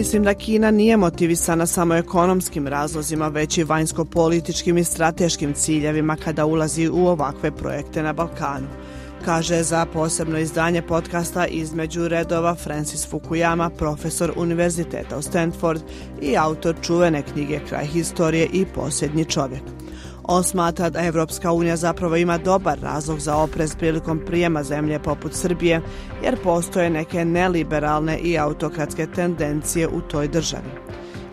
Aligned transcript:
Mislim 0.00 0.24
da 0.24 0.34
Kina 0.34 0.70
nije 0.70 0.96
motivisana 0.96 1.66
samo 1.66 1.94
ekonomskim 1.94 2.66
razlozima, 2.66 3.28
već 3.28 3.58
i 3.58 3.64
vanjsko-političkim 3.64 4.78
i 4.78 4.84
strateškim 4.84 5.54
ciljevima 5.54 6.16
kada 6.16 6.46
ulazi 6.46 6.88
u 6.88 7.06
ovakve 7.06 7.50
projekte 7.50 8.02
na 8.02 8.12
Balkanu 8.12 8.66
kaže 9.24 9.62
za 9.62 9.86
posebno 9.86 10.38
izdanje 10.38 10.82
podcasta 10.82 11.46
između 11.46 12.08
redova 12.08 12.54
Francis 12.54 13.08
Fukuyama, 13.10 13.70
profesor 13.70 14.32
univerziteta 14.36 15.18
u 15.18 15.22
Stanford 15.22 15.82
i 16.22 16.36
autor 16.36 16.76
čuvene 16.82 17.22
knjige 17.22 17.60
Kraj 17.68 17.86
historije 17.86 18.48
i 18.52 18.66
posljednji 18.74 19.24
čovjek. 19.24 19.62
On 20.24 20.44
smatra 20.44 20.90
da 20.90 21.06
Evropska 21.06 21.52
unija 21.52 21.76
zapravo 21.76 22.16
ima 22.16 22.38
dobar 22.38 22.78
razlog 22.82 23.20
za 23.20 23.36
oprez 23.36 23.76
prilikom 23.76 24.20
prijema 24.26 24.62
zemlje 24.62 24.98
poput 24.98 25.34
Srbije, 25.34 25.80
jer 26.24 26.42
postoje 26.42 26.90
neke 26.90 27.24
neliberalne 27.24 28.18
i 28.18 28.38
autokratske 28.38 29.06
tendencije 29.06 29.88
u 29.88 30.00
toj 30.00 30.28
državi. 30.28 30.70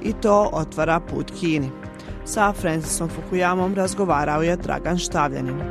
I 0.01 0.13
to 0.13 0.49
otvara 0.53 0.99
put 0.99 1.31
Kini. 1.39 1.69
Sa 2.25 2.53
Francisom 2.53 3.09
Fukuyamom 3.09 3.75
razgovarao 3.75 4.41
je 4.41 4.55
Dragan 4.55 4.97
Štavljanin. 4.97 5.61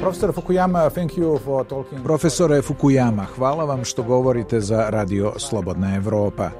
Profesor 0.00 0.32
Fukuyama, 0.32 0.90
thank 0.90 1.12
you 1.12 1.38
for 1.44 1.66
talking. 1.66 2.02
Profesore 2.02 2.62
Fukuyama, 2.62 3.24
hvala 3.36 3.64
vam 3.64 3.84
što 3.84 4.02
govorite 4.02 4.60
za 4.60 4.86
Radio 4.90 5.32
Slobodna 5.36 5.96
Evropa. 5.96 6.50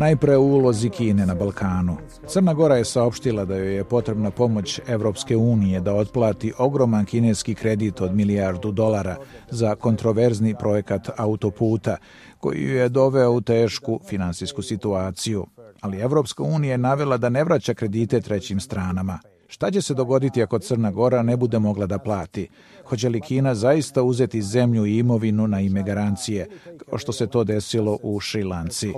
Najpre 0.00 0.36
u 0.36 0.44
ulozi 0.44 0.90
Kine 0.90 1.26
na 1.26 1.34
Balkanu. 1.34 1.96
Crna 2.26 2.54
Gora 2.54 2.76
je 2.76 2.84
saopštila 2.84 3.44
da 3.44 3.56
joj 3.56 3.74
je 3.74 3.84
potrebna 3.84 4.30
pomoć 4.30 4.80
Evropske 4.88 5.36
unije 5.36 5.80
da 5.80 5.94
otplati 5.94 6.52
ogroman 6.58 7.04
kineski 7.04 7.54
kredit 7.54 8.00
od 8.00 8.14
milijardu 8.14 8.72
dolara 8.72 9.16
za 9.50 9.74
kontroverzni 9.74 10.54
projekat 10.58 11.10
autoputa, 11.16 11.96
koji 12.38 12.62
ju 12.62 12.76
je 12.76 12.88
doveo 12.88 13.30
u 13.30 13.40
tešku 13.40 14.00
finansijsku 14.08 14.62
situaciju. 14.62 15.46
Ali 15.80 16.00
Evropska 16.00 16.42
unija 16.42 16.70
je 16.72 16.78
navela 16.78 17.16
da 17.16 17.28
ne 17.28 17.44
vraća 17.44 17.74
kredite 17.74 18.20
trećim 18.20 18.60
stranama. 18.60 19.18
Šta 19.50 19.70
će 19.70 19.82
se 19.82 19.94
dogoditi 19.94 20.42
ako 20.42 20.58
Crna 20.58 20.90
Gora 20.90 21.22
ne 21.22 21.36
bude 21.36 21.58
mogla 21.58 21.86
da 21.86 21.98
plati? 21.98 22.48
Hoće 22.84 23.08
li 23.08 23.20
Kina 23.20 23.54
zaista 23.54 24.02
uzeti 24.02 24.42
zemlju 24.42 24.86
i 24.86 24.98
imovinu 24.98 25.46
na 25.46 25.60
ime 25.60 25.82
garancije, 25.82 26.48
kao 26.90 26.98
što 26.98 27.12
se 27.12 27.26
to 27.26 27.44
desilo 27.44 27.98
u 28.02 28.20
Šrilanci? 28.20 28.88
I 28.88 28.92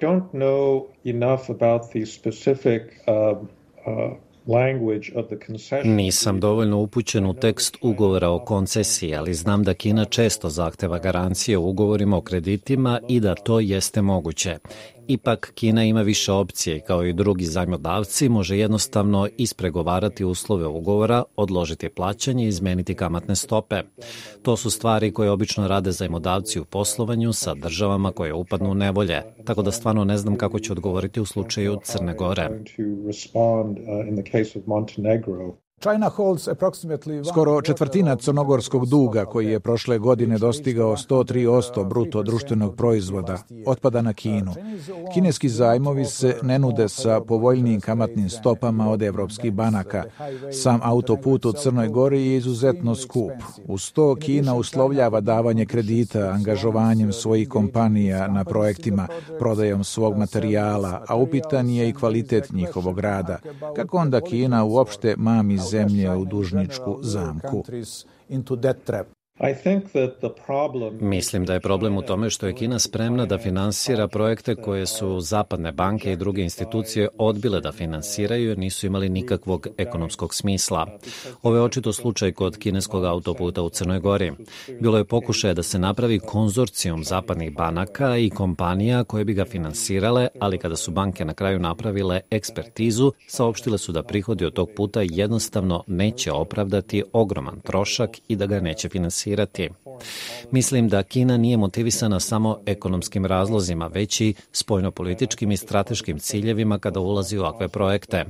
don't 0.00 0.30
know 0.32 0.84
enough 1.04 1.50
about 1.50 1.82
the 1.90 2.06
specific 2.06 2.82
uh, 3.06 3.38
uh, 3.38 4.28
Nisam 5.84 6.40
dovoljno 6.40 6.78
upućen 6.78 7.26
u 7.26 7.34
tekst 7.34 7.76
ugovora 7.82 8.28
o 8.28 8.38
koncesiji, 8.38 9.14
ali 9.14 9.34
znam 9.34 9.62
da 9.64 9.74
Kina 9.74 10.04
često 10.04 10.48
zahteva 10.48 10.98
garancije 10.98 11.58
u 11.58 11.68
ugovorima 11.68 12.16
o 12.16 12.20
kreditima 12.20 13.00
i 13.08 13.20
da 13.20 13.34
to 13.34 13.60
jeste 13.60 14.02
moguće. 14.02 14.58
Ipak 15.08 15.52
Kina 15.54 15.84
ima 15.84 16.02
više 16.02 16.32
opcije 16.32 16.80
kao 16.80 17.04
i 17.04 17.12
drugi 17.12 17.44
zajmodavci 17.44 18.28
može 18.28 18.58
jednostavno 18.58 19.28
ispregovarati 19.36 20.24
uslove 20.24 20.66
ugovora, 20.66 21.22
odložiti 21.36 21.88
plaćanje 21.88 22.44
i 22.44 22.48
izmeniti 22.48 22.94
kamatne 22.94 23.36
stope. 23.36 23.82
To 24.42 24.56
su 24.56 24.70
stvari 24.70 25.12
koje 25.12 25.30
obično 25.30 25.68
rade 25.68 25.92
zajmodavci 25.92 26.60
u 26.60 26.64
poslovanju 26.64 27.32
sa 27.32 27.54
državama 27.54 28.12
koje 28.12 28.32
upadnu 28.32 28.70
u 28.70 28.74
nevolje, 28.74 29.22
tako 29.44 29.62
da 29.62 29.72
stvarno 29.72 30.04
ne 30.04 30.18
znam 30.18 30.36
kako 30.36 30.58
će 30.58 30.72
odgovoriti 30.72 31.20
u 31.20 31.24
slučaju 31.24 31.78
Crne 31.84 32.14
Gore. 32.14 32.48
Skoro 37.30 37.62
četvrtina 37.62 38.16
crnogorskog 38.16 38.86
duga 38.86 39.24
koji 39.24 39.46
je 39.46 39.60
prošle 39.60 39.98
godine 39.98 40.38
dostigao 40.38 40.96
103% 40.96 41.88
bruto 41.88 42.22
društvenog 42.22 42.76
proizvoda 42.76 43.38
otpada 43.66 44.02
na 44.02 44.12
Kinu. 44.12 44.52
Kineski 45.14 45.48
zajmovi 45.48 46.04
se 46.04 46.36
ne 46.42 46.58
nude 46.58 46.88
sa 46.88 47.20
povoljnijim 47.20 47.80
kamatnim 47.80 48.28
stopama 48.28 48.90
od 48.90 49.02
evropskih 49.02 49.52
banaka. 49.52 50.04
Sam 50.52 50.80
autoput 50.82 51.44
u 51.44 51.52
Crnoj 51.52 51.88
Gori 51.88 52.26
je 52.26 52.36
izuzetno 52.36 52.94
skup. 52.94 53.32
Uz 53.66 53.92
to 53.92 54.14
Kina 54.14 54.54
uslovljava 54.54 55.20
davanje 55.20 55.66
kredita 55.66 56.18
angažovanjem 56.18 57.12
svojih 57.12 57.48
kompanija 57.48 58.28
na 58.28 58.44
projektima, 58.44 59.08
prodajom 59.38 59.84
svog 59.84 60.16
materijala, 60.16 61.04
a 61.08 61.16
upitan 61.16 61.70
je 61.70 61.88
i 61.88 61.92
kvalitet 61.92 62.52
njihovog 62.52 62.98
rada. 62.98 63.38
Kako 63.76 63.96
onda 63.96 64.20
Kina 64.20 64.64
uopšte 64.64 65.14
mami 65.16 65.58
zemlje 65.70 66.16
u 66.16 66.24
dužničku 66.24 66.98
zamku. 67.02 67.64
Mislim 71.00 71.44
da 71.44 71.54
je 71.54 71.60
problem 71.60 71.96
u 71.96 72.02
tome 72.02 72.30
što 72.30 72.46
je 72.46 72.54
Kina 72.54 72.78
spremna 72.78 73.26
da 73.26 73.38
finansira 73.38 74.08
projekte 74.08 74.54
koje 74.54 74.86
su 74.86 75.20
zapadne 75.20 75.72
banke 75.72 76.12
i 76.12 76.16
druge 76.16 76.42
institucije 76.42 77.08
odbile 77.18 77.60
da 77.60 77.72
finansiraju 77.72 78.48
jer 78.48 78.58
nisu 78.58 78.86
imali 78.86 79.08
nikakvog 79.08 79.66
ekonomskog 79.76 80.34
smisla. 80.34 80.86
Ovo 81.42 81.56
je 81.56 81.62
očito 81.62 81.92
slučaj 81.92 82.32
kod 82.32 82.56
kineskog 82.56 83.04
autoputa 83.04 83.62
u 83.62 83.68
Crnoj 83.68 84.00
Gori. 84.00 84.32
Bilo 84.80 84.98
je 84.98 85.04
pokušaje 85.04 85.54
da 85.54 85.62
se 85.62 85.78
napravi 85.78 86.18
konzorcijom 86.18 87.04
zapadnih 87.04 87.52
banaka 87.52 88.16
i 88.16 88.30
kompanija 88.30 89.04
koje 89.04 89.24
bi 89.24 89.34
ga 89.34 89.44
finansirale, 89.44 90.28
ali 90.40 90.58
kada 90.58 90.76
su 90.76 90.90
banke 90.90 91.24
na 91.24 91.34
kraju 91.34 91.58
napravile 91.58 92.20
ekspertizu, 92.30 93.12
saopštile 93.26 93.78
su 93.78 93.92
da 93.92 94.02
prihodi 94.02 94.44
od 94.44 94.52
tog 94.52 94.68
puta 94.76 95.00
jednostavno 95.02 95.84
neće 95.86 96.32
opravdati 96.32 97.02
ogroman 97.12 97.60
trošak 97.60 98.10
i 98.28 98.36
da 98.36 98.46
ga 98.46 98.60
neće 98.60 98.88
finansirati 98.88 99.27
finansirati. 99.28 99.68
Mislim 100.50 100.88
da 100.88 101.02
Kina 101.02 101.36
nije 101.36 101.56
motivisana 101.56 102.20
samo 102.20 102.58
ekonomskim 102.66 103.26
razlozima, 103.26 103.86
već 103.86 104.20
i 104.20 104.34
spoljnopolitičkim 104.52 105.52
i 105.52 105.56
strateškim 105.56 106.18
ciljevima 106.18 106.78
kada 106.78 107.00
ulazi 107.00 107.38
u 107.38 107.40
ovakve 107.40 107.68
projekte. 107.68 108.24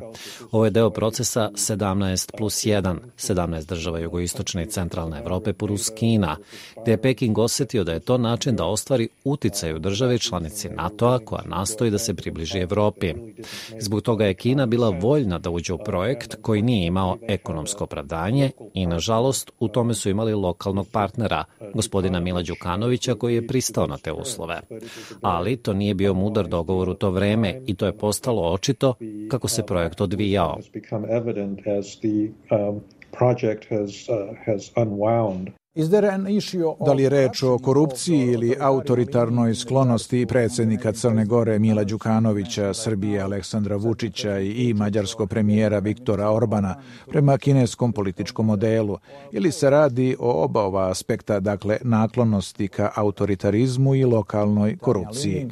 Ovo 0.50 0.64
je 0.64 0.70
deo 0.70 0.90
procesa 0.90 1.50
17 1.54 2.36
plus 2.36 2.64
1, 2.64 2.96
17 3.16 3.66
država 3.68 3.98
jugoistočne 3.98 4.62
i 4.62 4.66
centralne 4.66 5.18
Evrope 5.18 5.52
plus 5.52 5.90
Kina, 5.90 6.36
gde 6.82 6.90
je 6.90 7.02
Peking 7.02 7.38
osetio 7.38 7.84
da 7.84 7.92
je 7.92 8.00
to 8.00 8.18
način 8.18 8.56
da 8.56 8.64
ostvari 8.64 9.08
uticaj 9.24 9.74
u 9.74 9.78
državi 9.78 10.18
članici 10.18 10.68
NATO-a 10.68 11.18
koja 11.18 11.42
nastoji 11.46 11.90
da 11.90 11.98
se 11.98 12.14
približi 12.14 12.58
Evropi. 12.58 13.14
Zbog 13.80 14.02
toga 14.02 14.24
je 14.24 14.34
Kina 14.34 14.66
bila 14.66 14.88
voljna 14.88 15.38
da 15.38 15.50
uđe 15.50 15.72
u 15.72 15.78
projekt 15.78 16.36
koji 16.42 16.62
nije 16.62 16.86
imao 16.86 17.18
ekonomsko 17.28 17.84
opravdanje 17.84 18.50
i, 18.74 18.86
nažalost, 18.86 19.50
u 19.58 19.68
tome 19.68 19.94
su 19.94 20.10
imali 20.10 20.34
lokalnog 20.34 20.87
partnera, 20.92 21.44
gospodina 21.74 22.20
Mila 22.20 22.42
Đukanovića, 22.42 23.14
koji 23.14 23.34
je 23.34 23.46
pristao 23.46 23.86
na 23.86 23.96
te 23.98 24.12
uslove. 24.12 24.60
Ali 25.20 25.56
to 25.56 25.72
nije 25.72 25.94
bio 25.94 26.14
mudar 26.14 26.46
dogovor 26.46 26.88
u 26.88 26.94
to 26.94 27.10
vreme 27.10 27.60
i 27.66 27.74
to 27.74 27.86
je 27.86 27.98
postalo 27.98 28.52
očito 28.52 28.94
kako 29.30 29.48
se 29.48 29.66
projekt 29.66 30.00
odvijao. 30.00 30.58
project 33.10 33.64
has, 33.70 34.08
uh, 34.08 34.36
has 34.46 34.70
unwound. 34.76 35.50
Da 36.86 36.92
li 36.92 37.02
je 37.02 37.08
reč 37.08 37.42
o 37.42 37.58
korupciji 37.58 38.18
ili 38.18 38.56
autoritarnoj 38.60 39.54
sklonosti 39.54 40.26
predsednika 40.26 40.92
Crne 40.92 41.24
Gore 41.24 41.58
Mila 41.58 41.84
Đukanovića, 41.84 42.74
Srbije 42.74 43.20
Aleksandra 43.20 43.76
Vučića 43.76 44.38
i 44.38 44.74
mađarskog 44.74 45.28
premijera 45.28 45.78
Viktora 45.78 46.30
Orbana 46.30 46.74
prema 47.08 47.38
kineskom 47.38 47.92
političkom 47.92 48.46
modelu? 48.46 48.98
Ili 49.32 49.52
se 49.52 49.70
radi 49.70 50.16
o 50.18 50.44
oba 50.44 50.62
ova 50.62 50.90
aspekta, 50.90 51.40
dakle 51.40 51.78
naklonosti 51.82 52.68
ka 52.68 52.90
autoritarizmu 52.94 53.94
i 53.94 54.04
lokalnoj 54.04 54.76
korupciji? 54.76 55.48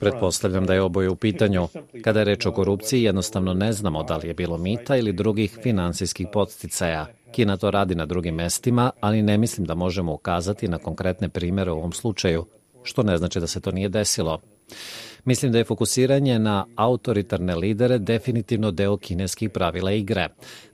Pretpostavljam 0.00 0.66
da 0.66 0.74
je 0.74 0.82
oboje 0.82 1.08
u 1.08 1.16
pitanju. 1.16 1.68
Kada 2.04 2.18
je 2.18 2.24
reč 2.24 2.46
o 2.46 2.52
korupciji, 2.52 3.02
jednostavno 3.02 3.54
ne 3.54 3.72
znamo 3.72 4.02
da 4.02 4.16
li 4.16 4.28
je 4.28 4.34
bilo 4.34 4.58
mita 4.58 4.96
ili 4.96 5.12
drugih 5.12 5.58
finansijskih 5.62 6.26
podsticaja. 6.32 7.06
Kina 7.32 7.56
to 7.56 7.70
radi 7.70 7.94
na 7.94 8.06
drugim 8.06 8.34
mestima, 8.34 8.90
ali 9.00 9.22
ne 9.22 9.38
mislim 9.38 9.66
da 9.66 9.74
možemo 9.74 10.12
ukazati 10.12 10.68
na 10.68 10.78
konkretne 10.78 11.28
primere 11.28 11.70
u 11.70 11.76
ovom 11.76 11.92
slučaju, 11.92 12.44
što 12.82 13.02
ne 13.02 13.18
znači 13.18 13.40
da 13.40 13.46
se 13.46 13.60
to 13.60 13.70
nije 13.70 13.88
desilo. 13.88 14.40
Mislim 15.24 15.52
da 15.52 15.58
je 15.58 15.64
fokusiranje 15.64 16.38
na 16.38 16.66
autoritarne 16.76 17.54
lidere 17.54 17.98
definitivno 17.98 18.70
deo 18.70 18.96
kineskih 18.96 19.50
pravila 19.50 19.92
igre. 19.92 20.28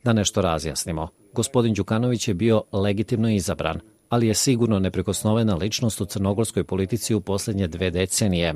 Da 0.05 0.13
nešto 0.13 0.43
razjasnimo. 0.43 1.09
Gospodin 1.33 1.75
Đukanović 1.75 2.29
je 2.29 2.35
bio 2.35 2.63
legitimno 2.73 3.31
izabran, 3.31 3.81
ali 4.09 4.27
je 4.27 4.35
sigurno 4.35 4.79
neprekosnovena 4.79 5.55
ličnost 5.55 6.01
u 6.01 6.05
crnogorskoj 6.05 6.65
politici 6.65 7.15
u 7.15 7.21
poslednje 7.21 7.67
dve 7.67 7.91
decenije. 7.91 8.55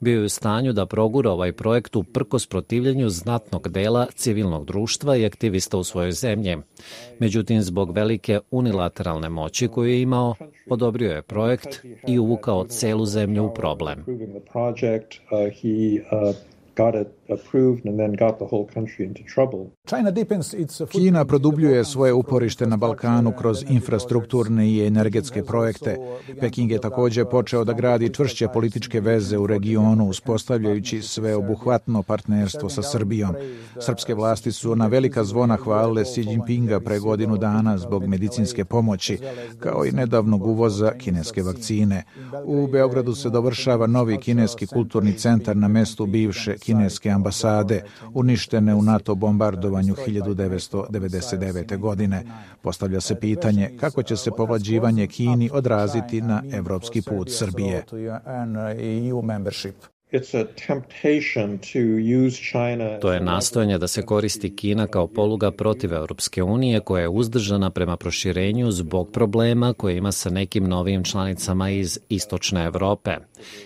Bio 0.00 0.18
je 0.18 0.24
u 0.24 0.28
stanju 0.28 0.72
da 0.72 0.86
progura 0.86 1.30
ovaj 1.30 1.52
projekt 1.52 1.96
uprkos 1.96 2.46
protivljenju 2.46 3.08
znatnog 3.08 3.68
dela 3.68 4.06
civilnog 4.14 4.64
društva 4.64 5.16
i 5.16 5.26
aktivista 5.26 5.78
u 5.78 5.84
svojoj 5.84 6.12
zemlji. 6.12 6.56
Međutim, 7.18 7.62
zbog 7.62 7.92
velike 7.94 8.40
unilateralne 8.50 9.28
moći 9.28 9.68
koju 9.68 9.90
je 9.90 10.02
imao, 10.02 10.34
odobrio 10.70 11.12
je 11.12 11.22
projekt 11.22 11.80
i 12.08 12.18
uvukao 12.18 12.64
celu 12.64 13.06
zemlju 13.06 13.44
u 13.44 13.54
problem. 13.54 14.04
Got 16.76 16.94
it 16.94 17.08
approved 17.28 17.86
and 17.86 17.98
then 17.98 18.12
got 18.12 18.38
the 18.38 18.46
whole 18.50 18.66
country 18.74 19.04
into 19.04 19.22
trouble. 19.34 19.70
Kina 20.90 21.24
produbljuje 21.24 21.84
svoje 21.84 22.12
uporište 22.12 22.66
na 22.66 22.76
Balkanu 22.76 23.32
kroz 23.38 23.64
infrastrukturne 23.68 24.68
i 24.68 24.86
energetske 24.86 25.44
projekte. 25.44 25.96
Peking 26.40 26.70
je 26.70 26.80
takođe 26.80 27.24
počeo 27.24 27.64
da 27.64 27.72
gradi 27.72 28.14
čvršće 28.14 28.48
političke 28.48 29.00
veze 29.00 29.38
u 29.38 29.46
regionu, 29.46 30.08
uspostavljajući 30.08 31.02
sveobuhvatno 31.02 32.02
partnerstvo 32.02 32.68
sa 32.68 32.82
Srbijom. 32.82 33.34
Srpske 33.80 34.14
vlasti 34.14 34.52
su 34.52 34.76
na 34.76 34.86
velika 34.86 35.24
zvona 35.24 35.56
hvalile 35.56 36.04
Xi 36.04 36.20
Jinpinga 36.30 36.80
pre 36.80 36.98
godinu 36.98 37.36
dana 37.36 37.78
zbog 37.78 38.06
medicinske 38.06 38.64
pomoći, 38.64 39.18
kao 39.58 39.84
i 39.86 39.92
nedavnog 39.92 40.46
uvoza 40.46 40.92
kineske 40.98 41.42
vakcine. 41.42 42.02
U 42.44 42.66
Beogradu 42.66 43.14
se 43.14 43.30
dovršava 43.30 43.86
novi 43.86 44.18
kineski 44.18 44.66
kulturni 44.66 45.12
centar 45.12 45.56
na 45.56 45.68
mestu 45.68 46.06
bivše 46.06 46.56
kineske 46.64 47.10
ambasade, 47.10 47.82
uništene 48.14 48.74
u 48.74 48.82
NATO 48.82 49.14
bombardovanju 49.14 49.94
1999. 50.06 51.78
godine. 51.78 52.24
Postavlja 52.62 53.00
se 53.00 53.20
pitanje 53.20 53.70
kako 53.80 54.02
će 54.02 54.16
se 54.16 54.30
povlađivanje 54.30 55.06
Kini 55.06 55.50
odraziti 55.52 56.20
na 56.20 56.42
evropski 56.52 57.02
put 57.02 57.30
Srbije. 57.30 57.84
To 63.00 63.12
je 63.12 63.20
nastojanje 63.20 63.78
da 63.78 63.88
se 63.88 64.02
koristi 64.02 64.56
Kina 64.56 64.86
kao 64.86 65.06
poluga 65.06 65.50
protiv 65.50 65.92
Europske 65.92 66.42
unije 66.42 66.80
koja 66.80 67.02
je 67.02 67.08
uzdržana 67.08 67.70
prema 67.70 67.96
proširenju 67.96 68.70
zbog 68.70 69.10
problema 69.12 69.72
koje 69.72 69.96
ima 69.96 70.12
sa 70.12 70.30
nekim 70.30 70.64
novim 70.64 71.04
članicama 71.04 71.70
iz 71.70 71.98
istočne 72.08 72.64
Evrope. 72.64 73.16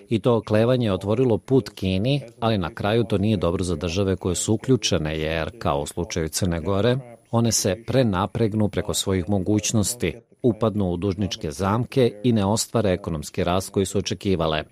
I 0.08 0.18
to 0.18 0.36
oklevanje 0.36 0.86
je 0.86 0.92
otvorilo 0.92 1.38
put 1.38 1.68
Kini, 1.68 2.20
ali 2.40 2.58
na 2.58 2.74
kraju 2.74 3.04
to 3.04 3.18
nije 3.18 3.36
dobro 3.36 3.64
za 3.64 3.76
države 3.76 4.16
koje 4.16 4.34
su 4.34 4.54
uključene 4.54 5.18
jer, 5.18 5.50
kao 5.58 5.80
u 5.80 5.86
slučaju 5.86 6.28
Crne 6.28 6.60
Gore, 6.60 6.96
one 7.30 7.52
se 7.52 7.82
prenapregnu 7.86 8.68
preko 8.68 8.94
svojih 8.94 9.28
mogućnosti, 9.28 10.14
upadnu 10.42 10.90
u 10.90 10.96
dužničke 10.96 11.50
zamke 11.50 12.12
i 12.24 12.32
ne 12.32 12.44
ostvare 12.44 12.92
ekonomski 12.92 13.44
rast 13.44 13.70
koji 13.70 13.86
su 13.86 13.98
očekivale. 13.98 14.64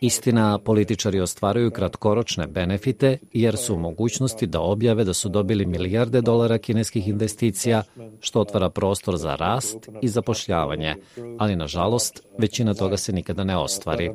Istina, 0.00 0.58
političari 0.58 1.20
ostvaruju 1.20 1.70
kratkoročne 1.70 2.46
benefite 2.46 3.18
jer 3.32 3.56
su 3.56 3.74
u 3.74 3.78
mogućnosti 3.78 4.46
da 4.46 4.60
objave 4.60 5.04
da 5.04 5.14
su 5.14 5.28
dobili 5.28 5.66
milijarde 5.66 6.20
dolara 6.20 6.58
kineskih 6.58 7.08
investicija, 7.08 7.82
što 8.20 8.40
otvara 8.40 8.70
prostor 8.70 9.16
za 9.16 9.34
rast 9.34 9.88
i 10.02 10.08
zapošljavanje, 10.08 10.94
ali 11.38 11.56
nažalost 11.56 12.22
većina 12.38 12.74
toga 12.74 12.96
se 12.96 13.12
nikada 13.12 13.44
ne 13.44 13.56
ostvari. 13.56 14.10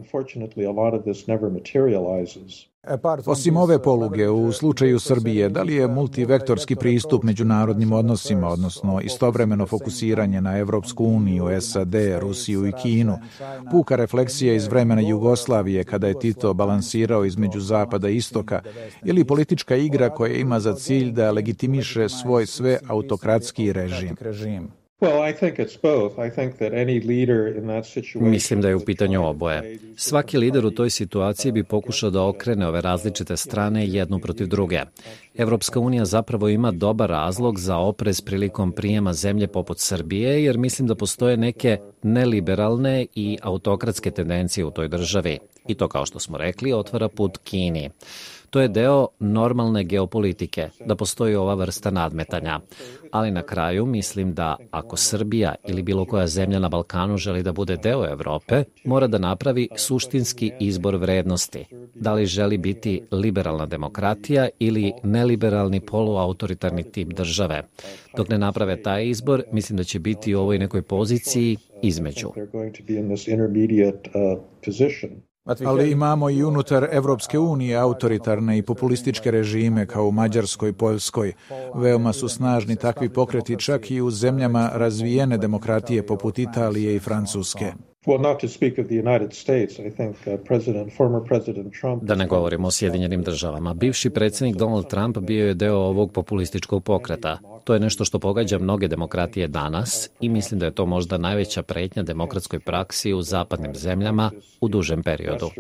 Osim 3.26 3.58
ove 3.58 3.82
poluge, 3.82 4.30
u 4.30 4.52
slučaju 4.52 5.00
Srbije, 5.00 5.50
da 5.50 5.64
li 5.64 5.76
je 5.76 5.88
multivektorski 5.88 6.76
pristup 6.76 7.24
međunarodnim 7.24 7.94
odnosima, 7.94 8.48
odnosno 8.48 9.02
istovremeno 9.02 9.66
fokusiranje 9.66 10.42
na 10.42 10.58
Evropsku 10.58 11.06
uniju, 11.06 11.62
SAD, 11.62 11.96
Rusiju 12.20 12.68
i 12.68 12.72
Kinu, 12.72 13.18
puka 13.72 13.96
refleksija 13.96 14.54
iz 14.54 14.68
vremena 14.68 15.02
Jugoslavije 15.02 15.84
kada 15.84 16.08
je 16.08 16.20
Tito 16.20 16.54
balansirao 16.54 17.26
između 17.26 17.60
zapada 17.60 18.10
i 18.10 18.16
istoka, 18.16 18.62
ili 19.04 19.26
politička 19.26 19.76
igra 19.76 20.10
koja 20.10 20.34
ima 20.34 20.60
za 20.60 20.76
cilj 20.76 21.12
da 21.12 21.32
legitimiše 21.32 22.10
svoj 22.10 22.46
sve 22.46 22.80
autokratski 22.88 23.74
režim? 23.74 24.16
Mislim 28.16 28.62
da 28.62 28.70
je 28.70 28.76
u 28.76 28.86
pitanju 28.86 29.28
oboje. 29.28 29.80
Svaki 29.96 30.38
lider 30.38 30.66
u 30.66 30.72
toj 30.72 30.90
situaciji 30.90 31.52
bi 31.52 31.64
pokušao 31.64 32.10
da 32.10 32.24
okrene 32.24 32.68
ove 32.68 32.82
različite 32.82 33.38
strane 33.38 33.88
jednu 33.88 34.20
protiv 34.20 34.48
druge. 34.48 34.82
Evropska 35.36 35.80
unija 35.80 36.06
zapravo 36.06 36.50
ima 36.50 36.72
dobar 36.72 37.10
razlog 37.10 37.60
za 37.60 37.78
oprez 37.78 38.22
prilikom 38.22 38.72
prijema 38.72 39.14
zemlje 39.14 39.48
poput 39.48 39.80
Srbije, 39.80 40.44
jer 40.44 40.58
mislim 40.58 40.88
da 40.88 40.96
postoje 40.96 41.38
neke 41.38 41.78
neliberalne 42.04 43.06
i 43.16 43.38
autokratske 43.42 44.12
tendencije 44.12 44.66
u 44.66 44.72
toj 44.72 44.88
državi. 44.88 45.40
I 45.68 45.76
to, 45.76 45.88
kao 45.88 46.06
što 46.06 46.20
smo 46.20 46.38
rekli, 46.38 46.74
otvara 46.74 47.10
put 47.10 47.38
Kini. 47.38 47.90
To 48.50 48.62
je 48.62 48.68
deo 48.68 49.08
normalne 49.20 49.84
geopolitike, 49.84 50.70
da 50.86 50.96
postoji 50.96 51.36
ova 51.36 51.54
vrsta 51.54 51.92
nadmetanja. 51.92 52.60
Ali 53.12 53.32
na 53.32 53.42
kraju 53.42 53.86
mislim 53.86 54.34
da 54.34 54.56
ako 54.72 54.98
Srbija 54.98 55.56
ili 55.68 55.84
bilo 55.84 56.06
koja 56.06 56.28
zemlja 56.28 56.60
na 56.60 56.70
Balkanu 56.70 57.18
želi 57.18 57.44
da 57.44 57.52
bude 57.52 57.78
deo 57.78 58.06
Evrope, 58.06 58.64
mora 58.86 59.08
da 59.08 59.18
napravi 59.18 59.70
suštinski 59.76 60.52
izbor 60.60 60.96
vrednosti. 60.96 61.66
Da 61.96 62.14
li 62.14 62.26
želi 62.26 62.58
biti 62.58 63.02
liberalna 63.12 63.66
demokratija 63.66 64.50
ili 64.60 64.94
neliberalni 65.04 65.80
poluautoritarni 65.80 66.84
tip 66.92 67.14
države. 67.14 67.64
Dok 68.18 68.30
ne 68.30 68.38
naprave 68.38 68.82
taj 68.82 69.10
izbor, 69.10 69.44
mislim 69.52 69.78
da 69.78 69.84
će 69.84 70.00
biti 70.00 70.36
u 70.36 70.40
ovoj 70.40 70.60
nekoj 70.60 70.82
poziciji 70.82 71.58
između. 71.82 72.32
Ali 75.46 75.92
imamo 75.92 76.30
i 76.30 76.44
unutar 76.44 76.88
Evropske 76.92 77.40
unije 77.40 77.78
autoritarne 77.78 78.58
i 78.58 78.62
populističke 78.62 79.32
režime 79.32 79.86
kao 79.86 80.08
u 80.08 80.12
Mađarskoj, 80.12 80.74
Poljskoj. 80.74 81.34
Veoma 81.76 82.14
su 82.14 82.30
snažni 82.30 82.76
takvi 82.76 83.10
pokreti 83.10 83.60
čak 83.60 83.92
i 83.92 84.02
u 84.02 84.12
zemljama 84.12 84.72
razvijene 84.74 85.38
demokratije 85.38 86.06
poput 86.06 86.40
Italije 86.40 86.96
i 86.96 87.00
Francuske. 87.00 87.74
Uh, 88.06 88.22
da 92.02 92.16
ne 92.16 92.28
govorimo 92.28 92.68
o 92.68 92.72
Sjedinjenim 92.72 93.22
državama. 93.22 93.74
Bivši 93.74 94.10
predsjednik 94.10 94.56
Donald 94.56 94.88
Trump 94.88 95.18
bio 95.18 95.48
je 95.48 95.54
deo 95.54 95.76
ovog 95.76 96.12
populističkog 96.12 96.84
pokreta. 96.84 97.38
To 97.64 97.74
je 97.74 97.80
nešto 97.80 98.06
što 98.06 98.20
pogađa 98.20 98.60
mnoge 98.60 98.88
demokratije 98.88 99.48
danas 99.48 100.10
i 100.22 100.30
mislim 100.30 100.60
da 100.60 100.66
je 100.66 100.72
to 100.72 100.86
možda 100.86 101.18
najveća 101.18 101.64
pretnja 101.64 102.04
demokratskoj 102.04 102.60
praksi 102.60 103.14
u 103.14 103.22
zapadnim 103.22 103.76
zemljama 103.76 104.32
u 104.62 104.68
dužem 104.68 105.04
periodu. 105.04 105.46
Uh, 105.46 105.52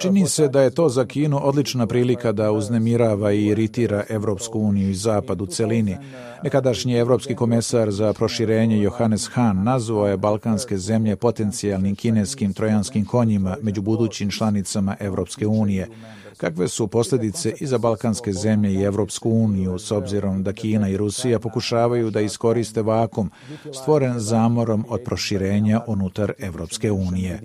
Čini 0.00 0.26
se 0.26 0.48
da 0.48 0.60
je 0.62 0.70
to 0.70 0.88
za 0.88 1.04
Kinu 1.04 1.40
odlična 1.42 1.86
prilika 1.86 2.32
da 2.32 2.52
uznemirava 2.52 3.32
i 3.32 3.46
iritira 3.46 4.04
Evropsku 4.08 4.60
uniju 4.60 4.90
i 4.90 4.94
Zapad 4.94 5.40
u 5.40 5.46
celini. 5.46 5.96
Nekadašnji 6.42 6.94
evropski 6.94 7.34
komesar 7.34 7.90
za 7.90 8.12
proširenje 8.12 8.82
Johannes 8.82 9.28
Hahn 9.32 9.62
nazvao 9.62 10.06
je 10.06 10.16
balkanske 10.16 10.78
zemlje 10.78 11.16
potencijalnim 11.16 11.96
kineskim 11.96 12.52
trojanskim 12.52 13.04
konjima 13.04 13.56
među 13.62 13.82
budućim 13.82 14.30
članicama 14.30 14.96
Evropske 15.00 15.46
unije. 15.46 15.88
Kakve 16.36 16.68
su 16.68 16.88
posledice 16.88 17.52
i 17.60 17.66
za 17.66 17.78
balkanske 17.78 18.32
zemlje 18.32 18.72
i 18.72 18.82
Evropsku 18.82 19.30
uniju 19.30 19.78
s 19.78 19.90
obzirom 19.90 20.42
da 20.42 20.52
Kina 20.52 20.88
i 20.88 20.96
Rusija 20.96 21.38
pokušavaju 21.38 22.10
da 22.10 22.20
iskoriste 22.20 22.82
vakum 22.82 23.30
stvoren 23.72 24.18
zamorom 24.18 24.84
od 24.88 25.00
proširenja 25.04 25.80
unutar 25.86 26.32
Evropske 26.38 26.92
unije? 26.92 27.40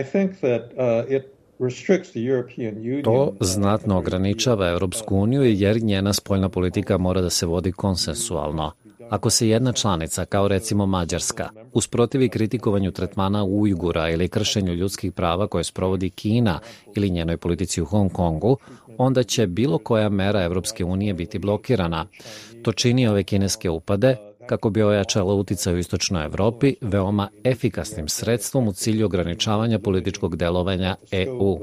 I 0.00 0.04
think 0.04 0.36
that 0.40 0.62
uh, 0.62 1.12
it 1.12 1.22
To 3.04 3.32
znatno 3.40 3.98
ograničava 3.98 4.68
Evropsku 4.68 5.16
uniju 5.16 5.42
jer 5.42 5.82
njena 5.82 6.12
spoljna 6.12 6.48
politika 6.48 6.98
mora 6.98 7.20
da 7.20 7.30
se 7.30 7.46
vodi 7.46 7.72
konsensualno. 7.72 8.72
Ako 9.12 9.30
se 9.30 9.48
jedna 9.48 9.72
članica, 9.72 10.24
kao 10.24 10.48
recimo 10.48 10.86
Mađarska, 10.86 11.48
usprotivi 11.72 12.28
kritikovanju 12.28 12.90
tretmana 12.92 13.44
Ujgura 13.44 14.10
ili 14.10 14.28
kršenju 14.28 14.72
ljudskih 14.72 15.12
prava 15.12 15.46
koje 15.46 15.64
sprovodi 15.64 16.10
Kina 16.10 16.60
ili 16.96 17.10
njenoj 17.10 17.36
politici 17.36 17.82
u 17.82 17.84
Hong 17.84 18.12
Kongu, 18.12 18.56
onda 18.98 19.22
će 19.22 19.46
bilo 19.46 19.78
koja 19.78 20.08
mera 20.08 20.42
Evropske 20.42 20.84
unije 20.84 21.14
biti 21.14 21.38
blokirana. 21.38 22.06
To 22.62 22.72
čini 22.72 23.08
ove 23.08 23.22
kineske 23.22 23.70
upade, 23.70 24.16
kako 24.46 24.70
bi 24.70 24.82
ojačala 24.82 25.34
uticaj 25.34 25.74
u 25.74 25.78
Istočnoj 25.78 26.24
Evropi 26.24 26.74
veoma 26.80 27.28
efikasnim 27.44 28.08
sredstvom 28.08 28.68
u 28.68 28.72
cilju 28.72 29.06
ograničavanja 29.06 29.78
političkog 29.78 30.36
delovanja 30.36 30.96
EU. 31.10 31.58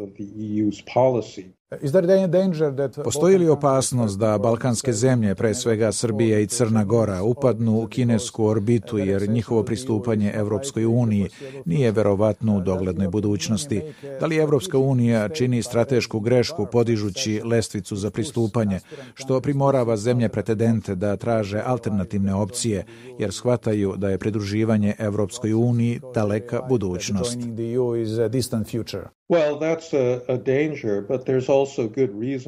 Postoji 3.03 3.37
li 3.37 3.47
opasnost 3.49 4.19
da 4.19 4.37
balkanske 4.37 4.93
zemlje, 4.93 5.35
pre 5.35 5.53
svega 5.53 5.91
Srbija 5.91 6.39
i 6.39 6.47
Crna 6.47 6.83
Gora, 6.83 7.23
upadnu 7.23 7.81
u 7.81 7.87
kinesku 7.87 8.45
orbitu 8.45 8.97
jer 8.97 9.29
njihovo 9.29 9.63
pristupanje 9.63 10.31
Evropskoj 10.35 10.85
uniji 10.85 11.29
nije 11.65 11.91
verovatno 11.91 12.57
u 12.57 12.61
doglednoj 12.61 13.07
budućnosti? 13.07 13.81
Da 14.19 14.25
li 14.25 14.37
Evropska 14.37 14.77
unija 14.77 15.29
čini 15.29 15.63
stratešku 15.63 16.19
grešku 16.19 16.65
podižući 16.71 17.41
lestvicu 17.45 17.95
za 17.95 18.11
pristupanje, 18.11 18.79
što 19.13 19.41
primorava 19.41 19.97
zemlje 19.97 20.29
pretendente 20.29 20.95
da 20.95 21.15
traže 21.15 21.61
alternativne 21.65 22.33
opcije, 22.33 22.85
jer 23.19 23.33
shvataju 23.33 23.93
da 23.97 24.09
je 24.09 24.17
pridruživanje 24.17 24.95
Evropskoj 24.99 25.53
uniji 25.53 26.01
daleka 26.13 26.61
budućnost? 26.69 27.37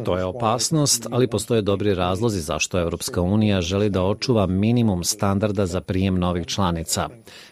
To 0.04 0.18
je 0.18 0.26
opasnost, 0.26 1.08
ali 1.12 1.28
postoje 1.28 1.62
dobri 1.62 1.94
razlozi 1.94 2.40
zašto 2.40 2.80
Evropska 2.80 3.22
unija 3.22 3.62
želi 3.62 3.90
da 3.90 4.04
očuva 4.04 4.46
minimum 4.46 5.04
standarda 5.04 5.66
za 5.66 5.82
prijem 5.82 6.20
novih 6.20 6.46
članica. 6.46 7.10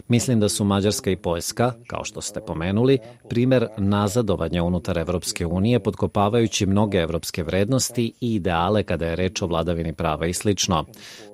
Mislim 0.08 0.40
da 0.40 0.50
su 0.50 0.64
Mađarska 0.64 1.12
i 1.12 1.16
Poljska, 1.16 1.74
kao 1.88 2.04
što 2.04 2.22
ste 2.22 2.42
pomenuli, 2.42 2.98
primer 3.30 3.68
nazadovanja 3.78 4.64
unutar 4.64 4.98
Evropske 4.98 5.46
unije 5.46 5.80
podkopavajući 5.80 6.66
mnoge 6.66 6.98
evropske 6.98 7.44
vrednosti 7.44 8.14
i 8.22 8.36
ideale 8.36 8.84
kada 8.84 9.06
je 9.06 9.16
reč 9.16 9.42
o 9.42 9.48
vladavini 9.48 9.94
prava 9.94 10.28
i 10.28 10.34
slično. 10.34 10.86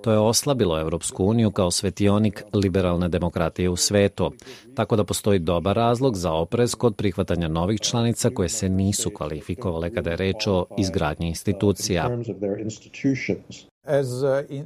To 0.06 0.12
je 0.12 0.20
oslabilo 0.20 0.80
Evropsku 0.80 1.26
uniju 1.26 1.52
kao 1.52 1.72
svetionik 1.72 2.44
liberalne 2.54 3.10
demokratije 3.10 3.70
u 3.70 3.76
svetu, 3.76 4.32
tako 4.76 4.96
da 4.96 5.04
postoji 5.04 5.40
dobar 5.40 5.76
razlog 5.76 6.18
za 6.18 6.34
oprez 6.34 6.76
kod 6.76 6.96
prihvatanja 6.96 7.48
novih 7.48 7.80
članica 7.80 8.30
koje 8.30 8.50
se 8.50 8.70
nisu 8.70 9.10
kvalifikovale 9.10 9.94
kada 9.94 10.10
je 10.10 10.16
reč 10.16 10.48
o 10.48 10.66
izgradnji 10.78 11.28
institucija. 11.28 12.10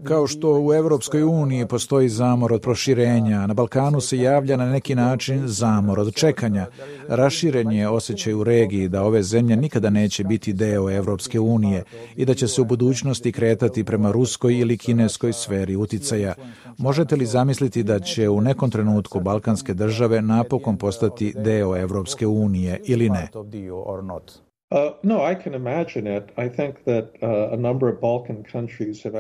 Kao 0.04 0.28
što 0.28 0.62
u 0.62 0.74
Evropskoj 0.74 1.24
uniji 1.24 1.66
postoji 1.66 2.10
zamor 2.10 2.54
od 2.54 2.62
proširenja, 2.62 3.48
na 3.48 3.54
Balkanu 3.54 4.02
se 4.02 4.18
javlja 4.18 4.58
na 4.58 4.66
neki 4.66 4.96
način 4.96 5.48
zamor 5.48 6.00
od 6.00 6.14
čekanja. 6.14 6.66
Raširen 7.08 7.72
je 7.72 7.90
osjećaj 7.90 8.34
u 8.34 8.44
regiji 8.44 8.88
da 8.88 9.04
ove 9.04 9.24
zemlje 9.24 9.56
nikada 9.56 9.90
neće 9.90 10.24
biti 10.24 10.54
deo 10.54 10.90
Evropske 10.90 11.40
unije 11.40 11.84
i 12.16 12.26
da 12.26 12.34
će 12.34 12.48
se 12.48 12.62
u 12.62 12.66
budućnosti 12.66 13.32
kretati 13.32 13.84
prema 13.84 14.12
ruskoj 14.12 14.58
ili 14.58 14.78
kineskoj 14.78 15.34
sferi 15.34 15.76
uticaja. 15.76 16.34
Možete 16.78 17.16
li 17.16 17.26
zamisliti 17.26 17.84
da 17.84 18.00
će 18.00 18.30
u 18.30 18.42
nekom 18.42 18.72
trenutku 18.72 19.20
balkanske 19.20 19.74
države 19.74 20.22
napokon 20.22 20.78
postati 20.78 21.34
deo 21.38 21.78
Evropske 21.78 22.28
unije 22.28 22.82
ili 22.86 23.10
ne? 23.10 23.28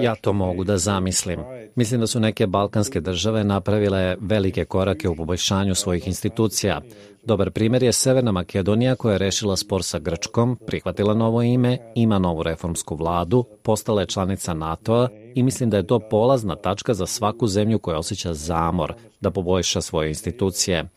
Ja 0.01 0.15
to 0.15 0.33
mogu 0.33 0.63
da 0.63 0.77
zamislim. 0.77 1.39
Mislim 1.75 1.99
da 1.99 2.07
su 2.07 2.19
neke 2.19 2.47
balkanske 2.47 2.99
države 2.99 3.43
napravile 3.43 4.15
velike 4.21 4.65
korake 4.65 5.09
u 5.09 5.15
poboljšanju 5.15 5.75
svojih 5.75 6.07
institucija. 6.07 6.81
Dobar 7.23 7.51
primjer 7.51 7.83
je 7.83 7.91
Severna 7.91 8.31
Makedonija 8.31 8.95
koja 8.95 9.11
je 9.11 9.17
rešila 9.17 9.57
spor 9.57 9.83
sa 9.83 9.99
Grčkom, 9.99 10.57
prihvatila 10.67 11.13
novo 11.13 11.41
ime, 11.41 11.77
ima 11.95 12.19
novu 12.19 12.43
reformsku 12.43 12.95
vladu, 12.95 13.45
postala 13.63 14.01
je 14.01 14.07
članica 14.07 14.53
NATO-a 14.53 15.07
i 15.35 15.43
mislim 15.43 15.69
da 15.69 15.77
je 15.77 15.87
to 15.87 15.99
polazna 15.99 16.55
tačka 16.55 16.93
za 16.93 17.05
svaku 17.05 17.47
zemlju 17.47 17.79
koja 17.79 17.97
osjeća 17.97 18.33
zamor 18.33 18.93
da 19.21 19.31
poboljša 19.31 19.81
svoje 19.81 20.09
institucije. 20.09 20.89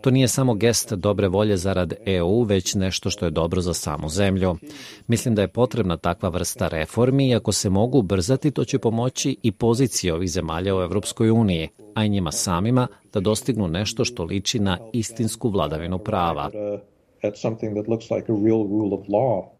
To 0.00 0.10
nije 0.10 0.28
samo 0.28 0.54
gest 0.54 0.92
dobre 0.92 1.28
volje 1.28 1.56
zarad 1.56 1.94
EU, 2.06 2.42
već 2.42 2.74
nešto 2.74 3.10
što 3.10 3.24
je 3.24 3.30
dobro 3.30 3.60
za 3.60 3.74
samu 3.74 4.08
zemlju. 4.08 4.56
Mislim 5.06 5.34
da 5.34 5.42
je 5.42 5.48
potrebna 5.48 5.96
takva 5.96 6.28
vrsta 6.28 6.68
reformi 6.68 7.28
i 7.28 7.34
ako 7.34 7.52
se 7.52 7.70
mogu 7.70 7.98
ubrzati, 7.98 8.50
to 8.50 8.64
će 8.64 8.78
pomoći 8.78 9.36
i 9.42 9.52
poziciji 9.52 10.10
ovih 10.10 10.30
zemalja 10.30 10.76
u 10.76 10.82
Evropskoj 10.82 11.30
uniji, 11.30 11.68
a 11.94 12.04
i 12.04 12.08
njima 12.08 12.32
samima 12.32 12.86
da 13.12 13.20
dostignu 13.20 13.68
nešto 13.68 14.04
što 14.04 14.24
liči 14.24 14.58
na 14.58 14.78
istinsku 14.92 15.48
vladavinu 15.48 15.98
prava. 15.98 16.50
Uh, 16.54 16.80
uh, 19.22 19.55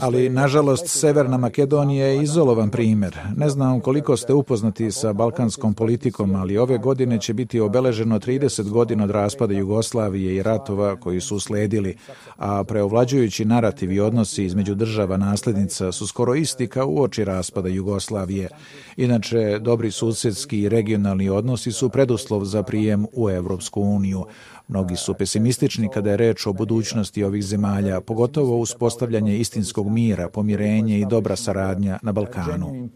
Ali, 0.00 0.28
nažalost, 0.28 0.88
Severna 0.88 1.36
Makedonija 1.36 2.06
je 2.06 2.22
izolovan 2.22 2.70
primer. 2.70 3.18
Ne 3.36 3.48
znam 3.48 3.80
koliko 3.80 4.16
ste 4.16 4.34
upoznati 4.34 4.90
sa 4.90 5.12
balkanskom 5.12 5.74
politikom, 5.74 6.34
ali 6.34 6.58
ove 6.58 6.78
godine 6.78 7.20
će 7.20 7.34
biti 7.34 7.60
obeleženo 7.60 8.18
30 8.18 8.70
godina 8.70 9.04
od 9.04 9.10
raspada 9.10 9.54
Jugoslavije 9.54 10.36
i 10.36 10.42
ratova 10.42 10.96
koji 10.96 11.20
su 11.20 11.36
usledili, 11.36 11.96
a 12.36 12.64
preovlađujući 12.64 13.44
narativ 13.44 13.92
i 13.92 14.00
odnosi 14.00 14.44
između 14.44 14.74
država 14.74 15.16
naslednica 15.16 15.92
su 15.92 16.06
skoro 16.06 16.34
isti 16.34 16.66
kao 16.66 16.88
u 16.88 17.02
oči 17.02 17.24
raspada 17.24 17.68
Jugoslavije. 17.68 18.48
Inače, 18.96 19.58
dobri 19.58 19.90
susjedski 19.90 20.60
i 20.60 20.68
regionalni 20.68 21.28
odnosi 21.28 21.72
su 21.72 21.88
preduslov 21.88 22.44
za 22.44 22.62
prijem 22.62 23.06
u 23.12 23.30
Evropsku 23.30 23.82
uniju. 23.82 24.24
Mnogi 24.68 24.96
su 24.96 25.14
pesimistični 25.14 25.88
kada 25.94 26.10
je 26.10 26.16
reč 26.16 26.46
o 26.46 26.52
budućnosti 26.52 27.24
ovih 27.24 27.44
zemalja, 27.44 28.00
pogotovo 28.00 28.58
uspostavljanje 28.58 29.36
istinskog 29.36 29.88
mira, 29.88 30.28
pomirenje 30.28 30.98
i 30.98 31.06
dobra 31.06 31.36
saradnja 31.36 31.98
na 32.02 32.12
Balkanu. 32.12 32.88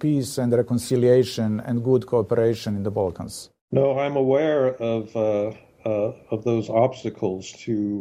No, 3.70 3.82
I'm 3.82 4.16
aware 4.16 4.74
of 4.80 5.16
uh... 5.16 5.54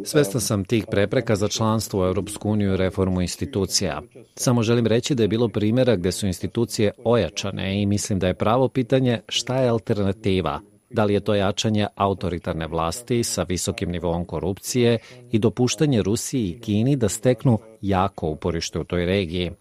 Svestan 0.03 0.41
sam 0.41 0.65
tih 0.65 0.85
prepreka 0.91 1.35
za 1.35 1.47
članstvo 1.47 2.01
u 2.01 2.05
Europsku 2.05 2.49
uniju 2.49 2.73
i 2.73 2.77
reformu 2.77 3.21
institucija. 3.21 4.01
Samo 4.35 4.63
želim 4.63 4.87
reći 4.87 5.15
da 5.15 5.23
je 5.23 5.27
bilo 5.27 5.49
primjera 5.49 5.95
gde 5.95 6.11
su 6.11 6.27
institucije 6.27 6.91
ojačane 7.05 7.81
i 7.81 7.85
mislim 7.85 8.19
da 8.19 8.27
je 8.27 8.33
pravo 8.33 8.67
pitanje 8.67 9.21
šta 9.27 9.55
je 9.55 9.69
alternativa, 9.69 10.59
Da 10.89 11.03
li 11.05 11.13
je 11.13 11.19
to 11.19 11.35
jačanje 11.35 11.87
autoritarne 11.95 12.67
vlasti 12.67 13.23
sa 13.23 13.43
visokim 13.43 13.91
nivom 13.91 14.25
korupcije 14.25 14.97
i 15.31 15.39
dopuštanje 15.39 16.01
Rusiji 16.01 16.49
i 16.49 16.59
Kini 16.59 16.95
da 16.95 17.09
steknu 17.09 17.57
jako 17.81 18.27
uporište 18.27 18.79
u 18.79 18.83
toj 18.83 19.05
regiji? 19.05 19.51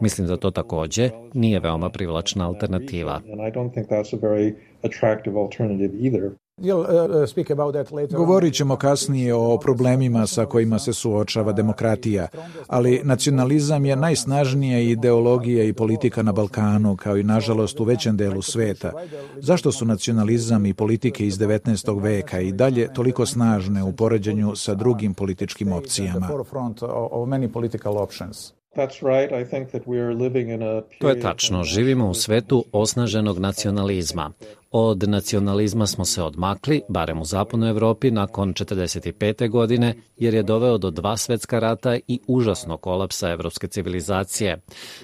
Mislim 0.00 0.26
da 0.26 0.36
to 0.36 0.50
takođe 0.50 1.10
nije 1.34 1.60
veoma 1.60 1.90
privlačna 1.90 2.46
alternativa. 2.46 3.20
Uh, 6.58 6.66
uh, 6.70 8.16
Govorit 8.16 8.54
ćemo 8.54 8.76
kasnije 8.76 9.34
o 9.34 9.58
problemima 9.58 10.26
sa 10.26 10.46
kojima 10.46 10.78
se 10.78 10.92
suočava 10.92 11.52
demokratija, 11.52 12.28
ali 12.66 13.00
nacionalizam 13.04 13.84
je 13.84 13.96
najsnažnija 13.96 14.80
ideologija 14.80 15.64
i 15.64 15.72
politika 15.72 16.22
na 16.22 16.32
Balkanu, 16.32 16.96
kao 16.96 17.16
i 17.16 17.22
nažalost 17.22 17.80
u 17.80 17.84
većem 17.84 18.16
delu 18.16 18.42
sveta. 18.42 18.92
Zašto 19.36 19.72
su 19.72 19.84
nacionalizam 19.84 20.66
i 20.66 20.74
politike 20.74 21.26
iz 21.26 21.38
19. 21.38 22.02
veka 22.02 22.40
i 22.40 22.52
dalje 22.52 22.92
toliko 22.94 23.26
snažne 23.26 23.82
u 23.82 23.92
poređenju 23.92 24.56
sa 24.56 24.74
drugim 24.74 25.14
političkim 25.14 25.72
opcijama? 25.72 26.28
To 30.98 31.08
je 31.08 31.20
tačno. 31.20 31.64
Živimo 31.64 32.10
u 32.10 32.14
svetu 32.14 32.64
osnaženog 32.72 33.38
nacionalizma. 33.38 34.30
Od 34.70 35.08
nacionalizma 35.08 35.86
smo 35.86 36.04
se 36.04 36.22
odmakli, 36.22 36.82
barem 36.88 37.20
u 37.20 37.24
zapadnoj 37.24 37.70
Evropi, 37.70 38.10
nakon 38.10 38.54
45. 38.54 39.50
godine, 39.50 39.94
jer 40.16 40.34
je 40.34 40.42
doveo 40.42 40.78
do 40.78 40.90
dva 40.90 41.16
svetska 41.16 41.58
rata 41.58 41.98
i 42.08 42.20
užasno 42.26 42.76
kolapsa 42.76 43.30
evropske 43.30 43.68
civilizacije. 43.68 44.60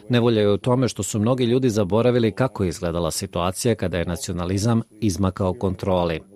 Nevolja 0.08 0.40
je 0.40 0.52
u 0.52 0.58
tome 0.58 0.88
što 0.88 1.02
su 1.02 1.18
mnogi 1.18 1.44
ljudi 1.44 1.70
zaboravili 1.70 2.32
kako 2.32 2.64
je 2.64 2.68
izgledala 2.68 3.10
situacija 3.10 3.74
kada 3.74 3.98
je 3.98 4.04
nacionalizam 4.04 4.82
izmakao 5.00 5.52
kontroli. 5.52 6.33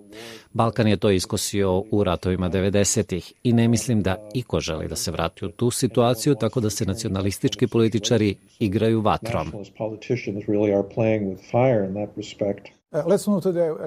Balkan 0.53 0.87
je 0.87 0.97
to 0.97 1.11
iskosio 1.11 1.83
u 1.91 2.03
ratovima 2.03 2.49
90-ih 2.49 3.33
i 3.43 3.53
ne 3.53 3.67
mislim 3.67 4.01
da 4.01 4.29
iko 4.33 4.59
želi 4.59 4.87
da 4.87 4.95
se 4.95 5.11
vrati 5.11 5.45
u 5.45 5.49
tu 5.51 5.71
situaciju 5.71 6.35
tako 6.35 6.59
da 6.59 6.69
se 6.69 6.85
nacionalistički 6.85 7.67
političari 7.67 8.35
igraju 8.59 9.01
vatrom. 9.01 9.51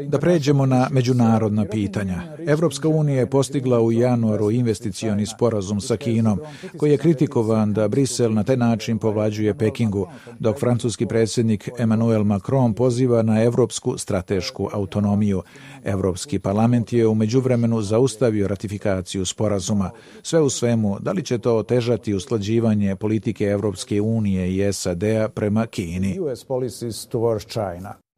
Da 0.09 0.18
pređemo 0.18 0.66
na 0.66 0.88
međunarodna 0.90 1.64
pitanja. 1.64 2.23
Evropska 2.47 2.88
unija 2.88 3.18
je 3.18 3.30
postigla 3.30 3.80
u 3.80 3.92
januaru 3.92 4.50
investicioni 4.50 5.26
sporazum 5.26 5.80
sa 5.80 5.97
Kinom, 5.97 6.40
koji 6.76 6.90
je 6.90 6.97
kritikovan 6.97 7.73
da 7.73 7.88
Brisel 7.88 8.32
na 8.32 8.44
taj 8.44 8.56
način 8.56 8.99
povlađuje 8.99 9.54
Pekingu, 9.54 10.06
dok 10.38 10.59
francuski 10.59 11.06
predsjednik 11.06 11.68
Emmanuel 11.78 12.25
Macron 12.25 12.75
poziva 12.75 13.23
na 13.23 13.42
evropsku 13.42 13.99
stratešku 13.99 14.68
autonomiju. 14.73 15.42
Evropski 15.85 16.38
parlament 16.38 16.92
je 16.92 17.06
umeđu 17.06 17.40
vremenu 17.40 17.82
zaustavio 17.82 18.49
ratifikaciju 18.49 19.26
sporazuma. 19.26 19.90
Sve 20.23 20.40
u 20.40 20.50
svemu, 20.50 20.97
da 21.00 21.12
li 21.12 21.25
će 21.25 21.38
to 21.38 21.56
otežati 21.56 22.14
usklađivanje 22.14 22.97
politike 22.97 23.44
Evropske 23.44 24.00
unije 24.00 24.68
i 24.68 24.73
SAD-a 24.73 25.28
prema 25.28 25.66
Kini? 25.66 26.18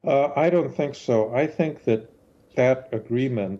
Uh, 0.06 0.30
I 0.36 0.50
don't 0.50 0.72
think 0.74 0.94
so. 0.94 1.34
I 1.34 1.46
think 1.48 1.84
that 1.84 2.13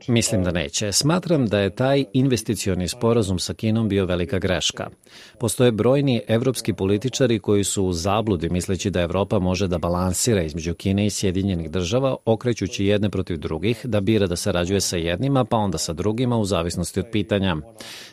Mislim 0.09 0.45
da 0.45 0.51
neće. 0.51 0.93
Smatram 0.93 1.47
da 1.47 1.61
je 1.61 1.71
taj 1.71 2.05
investicioni 2.13 2.89
sporazum 2.89 3.39
sa 3.39 3.55
Kinom 3.55 3.89
bio 3.89 4.07
velika 4.07 4.39
greška. 4.39 4.91
Postoje 5.39 5.73
brojni 5.73 6.23
evropski 6.29 6.73
političari 6.73 7.39
koji 7.39 7.65
su 7.65 7.85
u 7.85 7.93
zabludi 7.93 8.49
misleći 8.49 8.91
da 8.91 9.01
Evropa 9.01 9.39
može 9.39 9.69
da 9.69 9.79
balansira 9.79 10.43
između 10.43 10.75
Kine 10.75 11.07
i 11.07 11.11
Sjedinjenih 11.11 11.71
država, 11.71 12.17
okrećući 12.25 12.85
jedne 12.85 13.11
protiv 13.11 13.39
drugih, 13.39 13.87
da 13.87 14.01
bira 14.01 14.27
da 14.27 14.37
sarađuje 14.37 14.81
sa 14.81 14.97
jednima, 14.97 15.45
pa 15.45 15.57
onda 15.57 15.79
sa 15.79 15.93
drugima 15.93 16.37
u 16.37 16.45
zavisnosti 16.45 17.01
od 17.01 17.07
pitanja. 17.13 17.57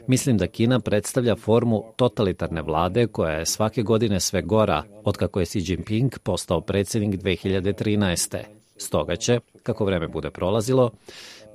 Mislim 0.07 0.38
da 0.38 0.47
Kina 0.47 0.79
predstavlja 0.79 1.35
formu 1.35 1.83
totalitarne 1.95 2.61
vlade 2.61 3.07
koja 3.07 3.31
je 3.31 3.45
svake 3.45 3.83
godine 3.83 4.19
sve 4.19 4.41
gora, 4.41 4.83
otkako 5.03 5.39
je 5.39 5.45
Xi 5.45 5.71
Jinping 5.71 6.19
postao 6.23 6.61
predsednik 6.61 7.21
2013. 7.21 8.61
Stoga 8.81 9.15
će, 9.15 9.39
kako 9.63 9.85
vreme 9.85 10.07
bude 10.07 10.31
prolazilo, 10.31 10.91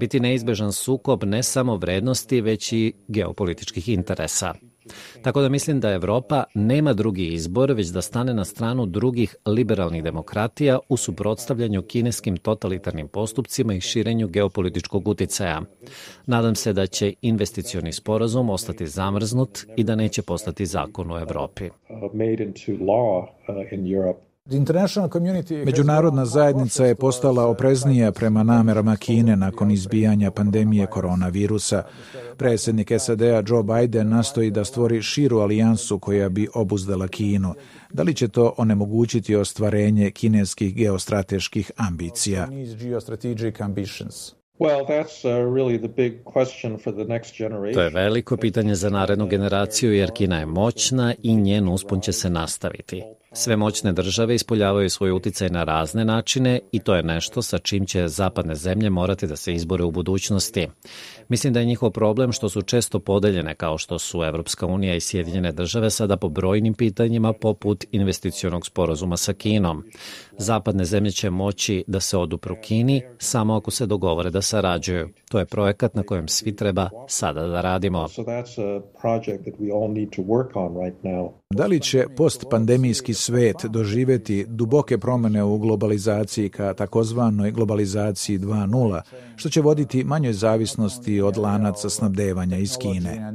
biti 0.00 0.20
neizbežan 0.20 0.72
sukob 0.72 1.24
ne 1.24 1.42
samo 1.42 1.76
vrednosti, 1.76 2.40
već 2.40 2.72
i 2.72 2.92
geopolitičkih 3.08 3.88
interesa. 3.88 4.54
Tako 5.22 5.40
da 5.40 5.48
mislim 5.48 5.80
da 5.80 5.92
Evropa 5.92 6.44
nema 6.54 6.92
drugi 6.92 7.26
izbor, 7.26 7.72
već 7.72 7.86
da 7.86 8.02
stane 8.02 8.34
na 8.34 8.44
stranu 8.44 8.86
drugih 8.86 9.36
liberalnih 9.46 10.02
demokratija 10.02 10.78
u 10.88 10.96
suprotstavljanju 10.96 11.82
kineskim 11.82 12.36
totalitarnim 12.36 13.08
postupcima 13.08 13.74
i 13.74 13.80
širenju 13.80 14.28
geopolitičkog 14.28 15.08
uticaja. 15.08 15.62
Nadam 16.26 16.54
se 16.54 16.72
da 16.72 16.86
će 16.86 17.14
investicioni 17.22 17.92
sporazum 17.92 18.50
ostati 18.50 18.86
zamrznut 18.86 19.58
i 19.76 19.84
da 19.84 19.94
neće 19.94 20.22
postati 20.22 20.66
zakon 20.66 21.10
u 21.12 21.18
Evropi. 21.18 21.70
Međunarodna 25.64 26.26
zajednica 26.26 26.84
je 26.84 26.94
postala 26.94 27.46
opreznija 27.46 28.12
prema 28.12 28.42
namerama 28.42 28.96
Kine 28.96 29.36
nakon 29.36 29.70
izbijanja 29.70 30.30
pandemije 30.30 30.86
koronavirusa. 30.86 31.82
Predsjednik 32.36 32.92
SAD-a 32.98 33.42
Joe 33.46 33.62
Biden 33.62 34.08
nastoji 34.08 34.50
da 34.50 34.64
stvori 34.64 35.02
širu 35.02 35.38
alijansu 35.38 35.98
koja 35.98 36.28
bi 36.28 36.48
obuzdala 36.54 37.08
Kinu. 37.08 37.54
Da 37.92 38.02
li 38.02 38.14
će 38.14 38.28
to 38.28 38.54
onemogućiti 38.56 39.36
ostvarenje 39.36 40.10
kineskih 40.10 40.74
geostrateških 40.74 41.70
ambicija? 41.76 42.48
To 47.74 47.80
je 47.80 47.90
veliko 47.90 48.36
pitanje 48.36 48.74
za 48.74 48.90
narednu 48.90 49.26
generaciju 49.26 49.94
jer 49.94 50.10
Kina 50.10 50.38
je 50.38 50.46
moćna 50.46 51.14
i 51.22 51.36
njen 51.36 51.68
uspon 51.68 52.00
će 52.00 52.12
se 52.12 52.30
nastaviti. 52.30 53.02
Sve 53.38 53.56
moćne 53.56 53.92
države 53.92 54.34
ispoljavaju 54.34 54.90
svoj 54.90 55.10
uticaj 55.10 55.48
na 55.48 55.64
razne 55.64 56.04
načine 56.04 56.60
i 56.72 56.78
to 56.78 56.94
je 56.94 57.02
nešto 57.02 57.42
sa 57.42 57.58
čim 57.58 57.86
će 57.86 58.08
zapadne 58.08 58.54
zemlje 58.54 58.90
morati 58.90 59.26
da 59.26 59.36
se 59.36 59.54
izbore 59.54 59.84
u 59.84 59.90
budućnosti. 59.90 60.68
Mislim 61.28 61.52
da 61.52 61.60
je 61.60 61.66
njihov 61.66 61.90
problem 61.90 62.32
što 62.32 62.48
su 62.48 62.62
često 62.62 62.98
podeljene 62.98 63.54
kao 63.54 63.78
što 63.78 63.98
su 63.98 64.22
Evropska 64.22 64.66
unija 64.66 64.94
i 64.94 65.00
Sjedinjene 65.00 65.52
države 65.52 65.90
sada 65.90 66.16
po 66.16 66.28
brojnim 66.28 66.74
pitanjima 66.74 67.32
poput 67.32 67.84
investicionog 67.92 68.66
sporazuma 68.66 69.16
sa 69.16 69.32
Kinom. 69.32 69.84
Zapadne 70.38 70.84
zemlje 70.84 71.10
će 71.10 71.30
moći 71.30 71.84
da 71.86 72.00
se 72.00 72.16
odupru 72.16 72.56
Kini 72.62 73.02
samo 73.18 73.56
ako 73.56 73.70
se 73.70 73.86
dogovore 73.86 74.30
da 74.30 74.42
sarađuju. 74.42 75.08
To 75.30 75.38
je 75.38 75.44
projekat 75.44 75.94
na 75.94 76.02
kojem 76.02 76.28
svi 76.28 76.56
treba 76.56 76.90
sada 77.08 77.46
da 77.46 77.60
radimo. 77.60 78.06
Da 81.54 81.66
li 81.66 81.80
će 81.80 82.06
postpandemijski 82.16 83.14
svet 83.14 83.56
doživeti 83.68 84.46
duboke 84.48 84.98
promene 84.98 85.44
u 85.44 85.58
globalizaciji 85.58 86.48
ka 86.48 86.74
takozvanoj 86.74 87.50
globalizaciji 87.50 88.38
2.0, 88.38 89.00
što 89.36 89.48
će 89.48 89.60
voditi 89.60 90.04
manjoj 90.04 90.32
zavisnosti 90.32 91.20
od 91.20 91.36
lanaca 91.36 91.90
snabdevanja 91.90 92.56
iz 92.56 92.76
Kine? 92.78 93.32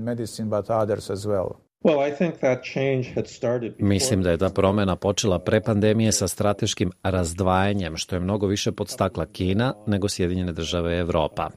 Mislim 3.79 4.23
da 4.23 4.31
je 4.31 4.37
ta 4.37 4.49
promena 4.49 4.95
počela 4.95 5.39
pre 5.39 5.61
pandemije 5.61 6.11
sa 6.11 6.27
strateškim 6.27 6.91
razdvajanjem, 7.03 7.97
što 7.97 8.15
je 8.15 8.19
mnogo 8.19 8.47
više 8.47 8.71
podstakla 8.71 9.25
Kina 9.25 9.73
nego 9.87 10.09
Sjedinjene 10.09 10.53
države 10.53 10.97
Evropa. 10.99 11.49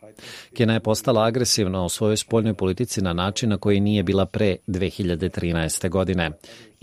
Kina 0.54 0.74
je 0.74 0.80
postala 0.80 1.24
agresivna 1.24 1.84
u 1.84 1.88
svojoj 1.88 2.16
spoljnoj 2.16 2.54
politici 2.54 3.02
na 3.02 3.12
način 3.12 3.48
na 3.50 3.58
koji 3.58 3.80
nije 3.80 4.02
bila 4.02 4.26
pre 4.26 4.56
2013. 4.66 5.88
godine 5.88 6.30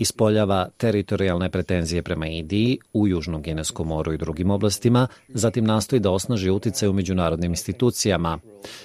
ispoljava 0.02 0.68
teritorijalne 0.76 1.50
pretenzije 1.50 2.02
prema 2.02 2.26
Indiji 2.26 2.78
u 2.92 3.08
Južnom 3.08 3.42
Kineskom 3.42 3.88
moru 3.88 4.12
i 4.12 4.18
drugim 4.18 4.50
oblastima, 4.50 5.06
zatim 5.28 5.64
nastoji 5.64 6.00
da 6.00 6.10
osnaži 6.10 6.50
uticaj 6.50 6.88
u 6.88 6.92
međunarodnim 6.92 7.52
institucijama. 7.52 8.38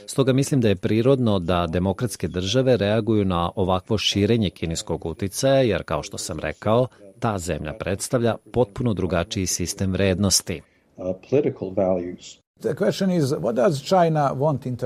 Stoga 0.06 0.34
mislim 0.34 0.62
da 0.62 0.70
je 0.70 0.76
prirodno 0.76 1.40
da 1.40 1.68
demokratske 1.68 2.28
države 2.28 2.78
reaguju 2.78 3.26
na 3.26 3.52
ovakvo 3.56 3.98
širenje 3.98 4.50
kineskog 4.50 5.06
uticaja, 5.06 5.62
jer 5.62 5.84
kao 5.84 6.04
što 6.04 6.18
sam 6.18 6.40
rekao, 6.40 6.88
ta 7.20 7.38
zemlja 7.38 7.74
predstavlja 7.74 8.36
potpuno 8.54 8.94
drugačiji 8.94 9.46
sistem 9.46 9.92
vrednosti. 9.92 10.62
Uh, 10.98 11.16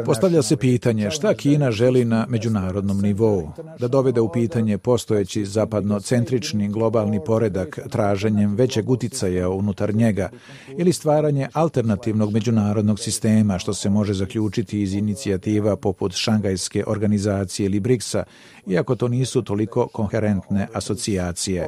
Postavlja 0.06 0.42
se 0.42 0.58
pitanje 0.58 1.12
šta 1.12 1.34
Kina 1.34 1.72
želi 1.72 2.06
na 2.06 2.26
međunarodnom 2.30 3.02
nivou, 3.02 3.50
da 3.80 3.88
dovede 3.88 4.22
u 4.22 4.32
pitanje 4.32 4.78
postojeći 4.78 5.46
zapadnocentrični 5.46 6.70
globalni 6.70 7.24
poredak 7.26 7.80
traženjem 7.90 8.56
većeg 8.56 8.90
uticaja 8.90 9.50
unutar 9.50 9.96
njega 9.96 10.30
ili 10.78 10.94
stvaranje 10.94 11.48
alternativnog 11.54 12.34
međunarodnog 12.34 13.00
sistema 13.00 13.60
što 13.60 13.74
se 13.74 13.90
može 13.90 14.14
zaključiti 14.14 14.82
iz 14.82 14.94
inicijativa 14.94 15.76
poput 15.76 16.12
Šangajske 16.14 16.84
organizacije 16.88 17.66
ili 17.66 17.80
BRICS-a, 17.80 18.24
iako 18.68 18.96
to 18.96 19.08
nisu 19.08 19.42
toliko 19.42 19.88
koherentne 19.88 20.68
asocijacije. 20.74 21.68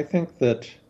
I 0.00 0.04
think 0.10 0.28
that 0.38 0.81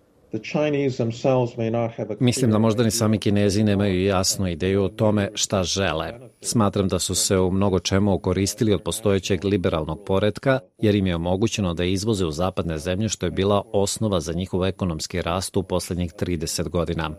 Mislim 2.20 2.50
da 2.50 2.58
možda 2.58 2.82
ni 2.82 2.90
sami 2.90 3.18
Kinezi 3.18 3.64
nemaju 3.64 4.04
jasnu 4.04 4.48
ideju 4.48 4.84
o 4.84 4.88
tome 4.88 5.30
šta 5.34 5.62
žele. 5.62 6.12
Smatram 6.40 6.88
da 6.88 6.98
su 6.98 7.14
se 7.14 7.38
u 7.38 7.50
mnogo 7.50 7.78
čemu 7.78 8.14
okoristili 8.14 8.74
od 8.74 8.82
postojećeg 8.82 9.44
liberalnog 9.44 10.04
poredka, 10.06 10.60
jer 10.78 10.94
im 10.94 11.06
je 11.06 11.16
omogućeno 11.16 11.74
da 11.74 11.84
izvoze 11.84 12.26
u 12.26 12.30
zapadne 12.30 12.78
zemlje 12.78 13.08
što 13.08 13.26
je 13.26 13.30
bila 13.30 13.62
osnova 13.72 14.20
za 14.20 14.32
njihov 14.32 14.64
ekonomski 14.64 15.22
rast 15.22 15.56
u 15.56 15.62
poslednjih 15.62 16.12
30 16.12 16.68
godina. 16.68 17.10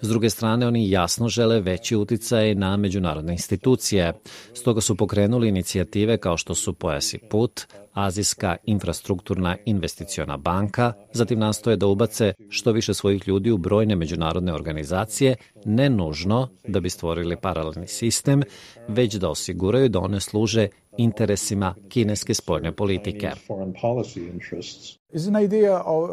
S 0.00 0.08
druge 0.08 0.30
strane, 0.30 0.66
oni 0.66 0.90
jasno 0.90 1.28
žele 1.28 1.60
veći 1.60 1.96
uticaj 1.96 2.54
na 2.54 2.76
međunarodne 2.76 3.32
institucije. 3.32 4.12
Stoga 4.54 4.80
su 4.80 4.96
pokrenuli 4.96 5.48
inicijative 5.48 6.18
kao 6.18 6.36
što 6.36 6.54
su 6.54 6.72
Pojas 6.72 7.14
i 7.14 7.18
put, 7.18 7.66
Azijska 7.96 8.56
infrastrukturna 8.64 9.56
investiciona 9.64 10.36
banka, 10.36 10.92
zatim 11.12 11.38
nastoje 11.38 11.76
da 11.76 11.86
ubace 11.86 12.34
što 12.48 12.72
više 12.72 12.94
svojih 12.94 13.28
ljudi 13.28 13.50
u 13.50 13.58
brojne 13.58 13.96
međunarodne 13.96 14.52
organizacije, 14.52 15.36
ne 15.64 15.90
nužno 15.90 16.48
da 16.68 16.80
bi 16.80 16.90
stvorili 16.90 17.36
paralelni 17.36 17.86
sistem, 17.86 18.42
već 18.88 19.14
da 19.14 19.30
osiguraju 19.30 19.88
da 19.88 19.98
one 19.98 20.20
služe 20.20 20.68
interesima 20.98 21.74
kineske 21.88 22.34
spoljne 22.34 22.72
politike. 22.72 23.30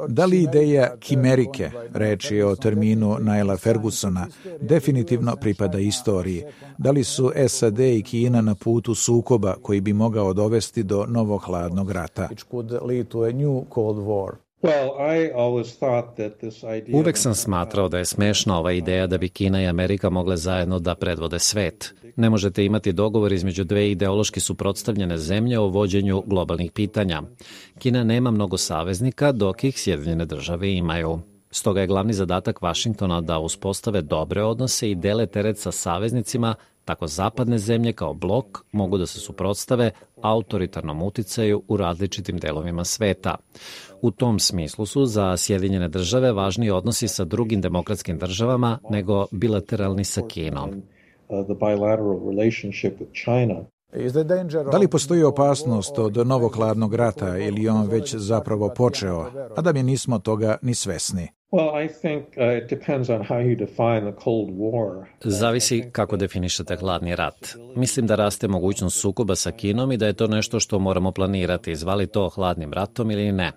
Da 0.07 0.25
li 0.25 0.43
ideja 0.43 0.97
kimerike, 0.99 1.71
reči 1.93 2.41
o 2.41 2.55
terminu 2.55 3.17
Naila 3.19 3.57
Fergusona, 3.57 4.27
definitivno 4.61 5.35
pripada 5.35 5.79
istoriji? 5.79 6.43
Da 6.77 6.91
li 6.91 7.03
su 7.03 7.31
SAD 7.47 7.79
i 7.79 8.03
Kina 8.03 8.41
na 8.41 8.55
putu 8.55 8.95
sukoba 8.95 9.55
koji 9.61 9.81
bi 9.81 9.93
mogao 9.93 10.33
dovesti 10.33 10.83
do 10.83 11.05
novog 11.05 11.41
hladnog 11.41 11.91
rata? 11.91 12.29
Uvek 16.93 17.17
sam 17.17 17.35
smatrao 17.35 17.89
da 17.89 17.97
je 17.97 18.05
smešna 18.05 18.59
ova 18.59 18.71
ideja 18.71 19.07
da 19.07 19.17
bi 19.17 19.29
Kina 19.29 19.61
i 19.61 19.67
Amerika 19.67 20.09
mogle 20.09 20.37
zajedno 20.37 20.79
da 20.79 20.95
predvode 20.95 21.39
svet. 21.39 21.93
Ne 22.15 22.29
možete 22.29 22.65
imati 22.65 22.93
dogovor 22.93 23.33
između 23.33 23.63
dve 23.63 23.91
ideološki 23.91 24.39
suprotstavljene 24.39 25.17
zemlje 25.17 25.59
o 25.59 25.67
vođenju 25.67 26.23
globalnih 26.25 26.71
pitanja. 26.71 27.21
Kina 27.79 28.03
nema 28.03 28.31
mnogo 28.31 28.57
saveznika, 28.57 29.31
dok 29.31 29.63
ih 29.63 29.79
Sjedinjene 29.79 30.25
države 30.25 30.73
imaju. 30.73 31.19
Stoga 31.51 31.81
je 31.81 31.87
glavni 31.87 32.13
zadatak 32.13 32.61
Vašingtona 32.61 33.21
da 33.21 33.39
uspostave 33.39 34.01
dobre 34.01 34.43
odnose 34.43 34.91
i 34.91 34.95
dele 34.95 35.25
teret 35.25 35.57
sa 35.57 35.71
saveznicima 35.71 36.55
Tako 36.85 37.07
zapadne 37.07 37.57
zemlje 37.57 37.93
kao 37.93 38.13
blok 38.13 38.65
mogu 38.71 38.97
da 38.97 39.05
se 39.05 39.19
suprotstave 39.19 39.91
autoritarnom 40.21 41.01
uticaju 41.01 41.63
u 41.67 41.77
različitim 41.77 42.37
delovima 42.37 42.83
sveta. 42.83 43.35
U 44.01 44.11
tom 44.11 44.39
smislu 44.39 44.85
su 44.85 45.05
za 45.05 45.37
Sjedinjene 45.37 45.87
države 45.87 46.31
važniji 46.31 46.71
odnosi 46.71 47.07
sa 47.07 47.25
drugim 47.25 47.61
demokratskim 47.61 48.17
državama 48.17 48.79
nego 48.89 49.25
bilateralni 49.31 50.03
sa 50.03 50.21
Kinom. 50.27 50.69
Da 54.71 54.77
li 54.77 54.87
postoji 54.87 55.23
opasnost 55.23 55.99
od 55.99 56.27
novog 56.27 56.55
hladnog 56.55 56.95
rata 56.95 57.37
ili 57.37 57.69
on 57.69 57.87
već 57.87 58.15
zapravo 58.15 58.73
počeo, 58.77 59.31
a 59.57 59.61
da 59.61 59.73
mi 59.73 59.83
nismo 59.83 60.19
toga 60.19 60.57
ni 60.61 60.75
svesni? 60.75 61.27
Zavisi 65.23 65.83
kako 65.91 66.17
definišete 66.17 66.75
hladni 66.75 67.15
rat. 67.15 67.55
Mislim 67.75 68.07
da 68.07 68.15
raste 68.15 68.47
mogućnost 68.47 68.99
sukoba 68.99 69.35
sa 69.35 69.51
Kinom 69.51 69.91
i 69.91 69.97
da 69.97 70.07
je 70.07 70.13
to 70.13 70.27
nešto 70.27 70.59
što 70.59 70.79
moramo 70.79 71.11
planirati, 71.11 71.75
zvali 71.75 72.07
to 72.07 72.29
hladnim 72.29 72.73
ratom 72.73 73.11
ili 73.11 73.31
ne. 73.31 73.51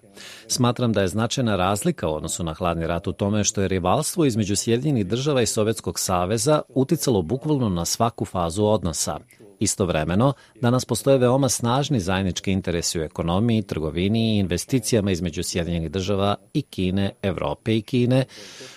Smatram 0.47 0.93
da 0.93 1.01
je 1.01 1.09
značajna 1.09 1.57
razlika 1.57 2.09
u 2.09 2.15
odnosu 2.15 2.45
na 2.45 2.55
hladni 2.55 2.87
rat 2.87 3.07
u 3.07 3.13
tome 3.13 3.45
što 3.45 3.63
je 3.63 3.69
rivalstvo 3.69 4.25
između 4.25 4.57
Sjedinjenih 4.57 5.07
država 5.07 5.43
i 5.43 5.47
Sovjetskog 5.47 5.99
saveza 5.99 6.63
uticalo 6.69 7.23
bukvalno 7.23 7.69
na 7.69 7.85
svaku 7.85 8.25
fazu 8.25 8.65
odnosa. 8.65 9.19
Istovremeno, 9.61 10.33
danas 10.61 10.85
postoje 10.85 11.19
veoma 11.19 11.49
snažni 11.49 12.01
zajednički 12.01 12.53
interesi 12.53 13.01
u 13.01 13.03
ekonomiji, 13.03 13.63
trgovini 13.63 14.35
i 14.35 14.39
investicijama 14.39 15.11
između 15.11 15.43
Sjedinjenih 15.43 15.91
država 15.91 16.37
i 16.55 16.63
Kine, 16.63 17.11
Evrope 17.23 17.77
i 17.77 17.83
Kine, 17.87 18.25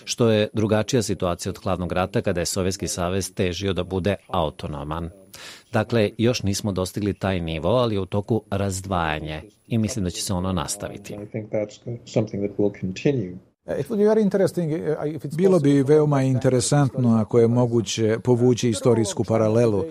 što 0.04 0.30
je 0.30 0.48
drugačija 0.54 1.02
situacija 1.02 1.50
od 1.50 1.58
hladnog 1.64 1.92
rata 1.92 2.22
kada 2.22 2.40
je 2.40 2.46
Sovjetski 2.46 2.88
savez 2.88 3.34
težio 3.34 3.74
da 3.74 3.84
bude 3.84 4.16
autonoman. 4.28 5.10
Dakle, 5.72 6.10
još 6.18 6.44
nismo 6.44 6.72
dostigli 6.72 7.14
taj 7.14 7.40
nivo, 7.42 7.70
ali 7.70 7.96
je 7.96 8.00
u 8.00 8.06
toku 8.06 8.44
razdvajanje 8.52 9.42
i 9.68 9.78
mislim 9.78 10.06
da 10.06 10.10
će 10.10 10.22
se 10.22 10.34
ono 10.34 10.54
nastaviti. 10.54 11.16
Uh, 13.70 15.38
Bilo 15.38 15.60
bi 15.60 15.84
veoma 15.84 16.22
interesantno 16.22 17.18
ako 17.18 17.40
je 17.40 17.48
moguće 17.48 18.18
povući 18.24 18.70
istorijsku 18.70 19.24
paralelu. 19.24 19.84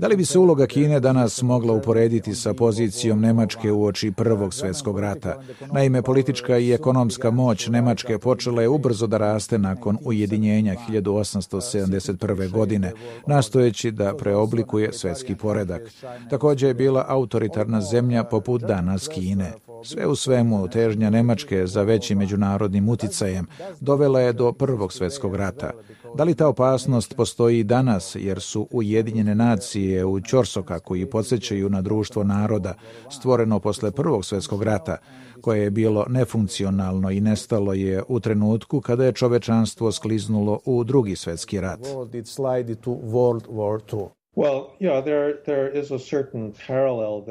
Da 0.00 0.06
li 0.06 0.16
bi 0.16 0.24
se 0.24 0.38
uloga 0.38 0.66
Kine 0.66 1.00
danas 1.00 1.42
mogla 1.42 1.72
uporediti 1.72 2.34
sa 2.34 2.54
pozicijom 2.54 3.20
Nemačke 3.20 3.72
u 3.72 3.84
oči 3.84 4.12
Prvog 4.12 4.54
svetskog 4.54 5.00
rata? 5.00 5.42
Naime, 5.72 6.02
politička 6.02 6.58
i 6.58 6.72
ekonomska 6.72 7.30
moć 7.30 7.68
Nemačke 7.68 8.18
počela 8.18 8.62
je 8.62 8.68
ubrzo 8.68 9.06
da 9.06 9.18
raste 9.18 9.58
nakon 9.58 9.98
ujedinjenja 10.04 10.74
1871. 10.90 12.50
godine, 12.50 12.92
nastojeći 13.26 13.90
da 13.90 14.14
preoblikuje 14.16 14.92
svetski 14.92 15.34
poredak. 15.34 15.82
Takođe 16.30 16.66
je 16.66 16.74
bila 16.74 17.04
autoritarna 17.08 17.80
zemlja 17.80 18.24
poput 18.24 18.62
danas 18.62 19.08
Kine. 19.08 19.52
Sve 19.84 20.06
u 20.06 20.16
svemu, 20.16 20.68
težnja 20.68 21.10
Nemačke 21.10 21.66
za 21.66 21.82
većim 21.82 22.18
međunarodnim 22.18 22.88
uticajem 22.88 23.46
dovela 23.80 24.20
je 24.20 24.32
do 24.32 24.52
Prvog 24.52 24.92
svetskog 24.92 25.34
rata. 25.34 25.70
Da 26.14 26.24
li 26.24 26.34
ta 26.34 26.48
opasnost 26.48 27.16
postoji 27.16 27.64
danas, 27.64 28.16
jer 28.20 28.40
su 28.40 28.68
Ujedinjene 28.70 29.34
nacije 29.34 30.04
u 30.04 30.20
Ćorsoka 30.20 30.78
koji 30.78 31.06
podsjećaju 31.06 31.68
na 31.68 31.82
društvo 31.82 32.24
naroda 32.24 32.74
stvoreno 33.10 33.60
posle 33.60 33.90
Prvog 33.90 34.24
svetskog 34.24 34.62
rata, 34.62 34.96
koje 35.40 35.62
je 35.62 35.70
bilo 35.70 36.06
nefunkcionalno 36.08 37.10
i 37.10 37.20
nestalo 37.20 37.72
je 37.72 38.02
u 38.08 38.20
trenutku 38.20 38.80
kada 38.80 39.04
je 39.04 39.12
čovečanstvo 39.12 39.92
skliznulo 39.92 40.60
u 40.64 40.84
drugi 40.84 41.16
svetski 41.16 41.60
rat. 41.60 41.80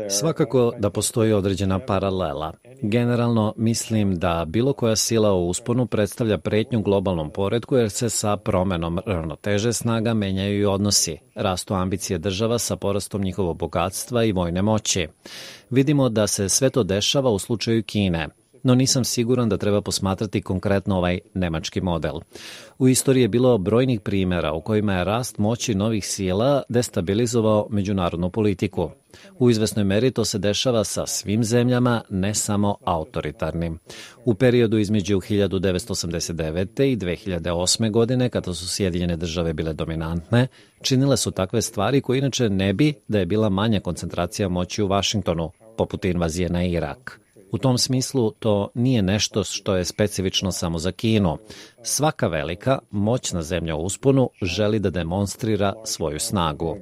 Svakako 0.09 0.71
da 0.79 0.89
postoji 0.89 1.33
određena 1.33 1.79
paralela. 1.79 2.53
Generalno 2.81 3.53
mislim 3.57 4.15
da 4.15 4.45
bilo 4.47 4.73
koja 4.73 4.95
sila 4.95 5.33
u 5.33 5.49
usponu 5.49 5.85
predstavlja 5.85 6.37
pretnju 6.37 6.81
globalnom 6.81 7.29
poredku 7.29 7.75
jer 7.75 7.89
se 7.89 8.09
sa 8.09 8.37
promenom 8.37 8.99
ravnoteže 9.05 9.73
snaga 9.73 10.13
menjaju 10.13 10.59
i 10.59 10.65
odnosi. 10.65 11.17
Rastu 11.35 11.73
ambicije 11.73 12.19
država 12.19 12.59
sa 12.59 12.75
porastom 12.75 13.21
njihovog 13.21 13.57
bogatstva 13.57 14.23
i 14.23 14.31
vojne 14.31 14.61
moći. 14.61 15.07
Vidimo 15.69 16.09
da 16.09 16.27
se 16.27 16.49
sve 16.49 16.69
to 16.69 16.83
dešava 16.83 17.29
u 17.29 17.39
slučaju 17.39 17.83
Kine 17.83 18.27
no 18.65 18.75
nisam 18.75 19.03
siguran 19.03 19.49
da 19.49 19.57
treba 19.57 19.81
posmatrati 19.81 20.41
konkretno 20.41 20.97
ovaj 20.97 21.19
nemački 21.33 21.81
model. 21.81 22.19
U 22.77 22.87
istoriji 22.87 23.21
je 23.21 23.27
bilo 23.27 23.57
brojnih 23.57 24.01
primera 24.01 24.53
u 24.53 24.61
kojima 24.61 24.93
je 24.93 25.03
rast 25.03 25.37
moći 25.37 25.75
novih 25.75 26.07
sila 26.07 26.63
destabilizovao 26.69 27.67
međunarodnu 27.69 28.29
politiku. 28.29 28.89
U 29.39 29.49
izvesnoj 29.49 29.85
meri 29.85 30.11
to 30.11 30.25
se 30.25 30.37
dešava 30.37 30.83
sa 30.83 31.07
svim 31.07 31.43
zemljama, 31.43 32.01
ne 32.09 32.33
samo 32.33 32.77
autoritarnim. 32.85 33.79
U 34.25 34.33
periodu 34.33 34.77
između 34.77 35.17
1989. 35.17 36.83
i 36.83 36.97
2008. 36.97 37.91
godine, 37.91 38.29
kada 38.29 38.53
su 38.53 38.67
Sjedinjene 38.67 39.17
države 39.17 39.53
bile 39.53 39.73
dominantne, 39.73 40.47
činile 40.81 41.17
su 41.17 41.31
takve 41.31 41.61
stvari 41.61 42.01
koje 42.01 42.17
inače 42.17 42.49
ne 42.49 42.73
bi 42.73 42.93
da 43.07 43.19
je 43.19 43.25
bila 43.25 43.49
manja 43.49 43.79
koncentracija 43.79 44.49
moći 44.49 44.83
u 44.83 44.87
Vašingtonu, 44.87 45.51
poput 45.77 46.05
invazije 46.05 46.49
na 46.49 46.63
Irak. 46.63 47.24
U 47.51 47.57
tom 47.57 47.77
smislu 47.77 48.31
to 48.31 48.69
nije 48.73 49.01
nešto 49.01 49.43
što 49.43 49.75
je 49.75 49.85
specifično 49.85 50.51
samo 50.51 50.79
za 50.79 50.91
Kinu. 50.91 51.37
Svaka 51.83 52.27
velika, 52.27 52.79
moćna 52.91 53.41
zemlja 53.41 53.75
u 53.75 53.83
usponu 53.83 54.29
želi 54.41 54.79
da 54.79 54.89
demonstrira 54.89 55.73
svoju 55.83 56.19
snagu. 56.19 56.77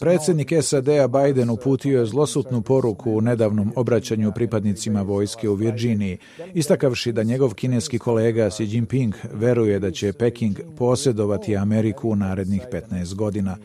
Predsednik 0.00 0.52
SAD-a 0.62 1.08
Biden 1.08 1.50
uputio 1.50 2.00
je 2.00 2.06
zlosutnu 2.06 2.62
poruku 2.62 3.12
u 3.12 3.20
nedavnom 3.20 3.72
obraćanju 3.76 4.32
pripadnicima 4.34 5.02
vojske 5.02 5.48
u 5.48 5.54
Virginiji, 5.54 6.18
istakavši 6.54 7.12
da 7.12 7.22
njegov 7.22 7.54
kineski 7.54 7.98
kolega 7.98 8.50
Xi 8.50 8.64
Jinping 8.64 9.14
veruje 9.32 9.78
da 9.78 9.90
će 9.90 10.12
Peking 10.12 10.60
posjedovati 10.76 11.56
Ameriku 11.56 12.10
u 12.10 12.16
narednih 12.16 12.62
15 12.72 13.14
godina. 13.14 13.56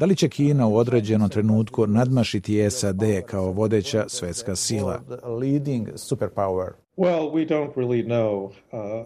Da 0.00 0.06
li 0.06 0.16
će 0.16 0.28
Kina 0.28 0.66
u 0.66 0.76
određenom 0.76 1.28
trenutku 1.28 1.86
nadmašiti 1.86 2.70
SAD 2.70 3.02
kao 3.26 3.52
vodeća 3.52 4.04
svetska 4.08 4.56
sila? 4.56 5.00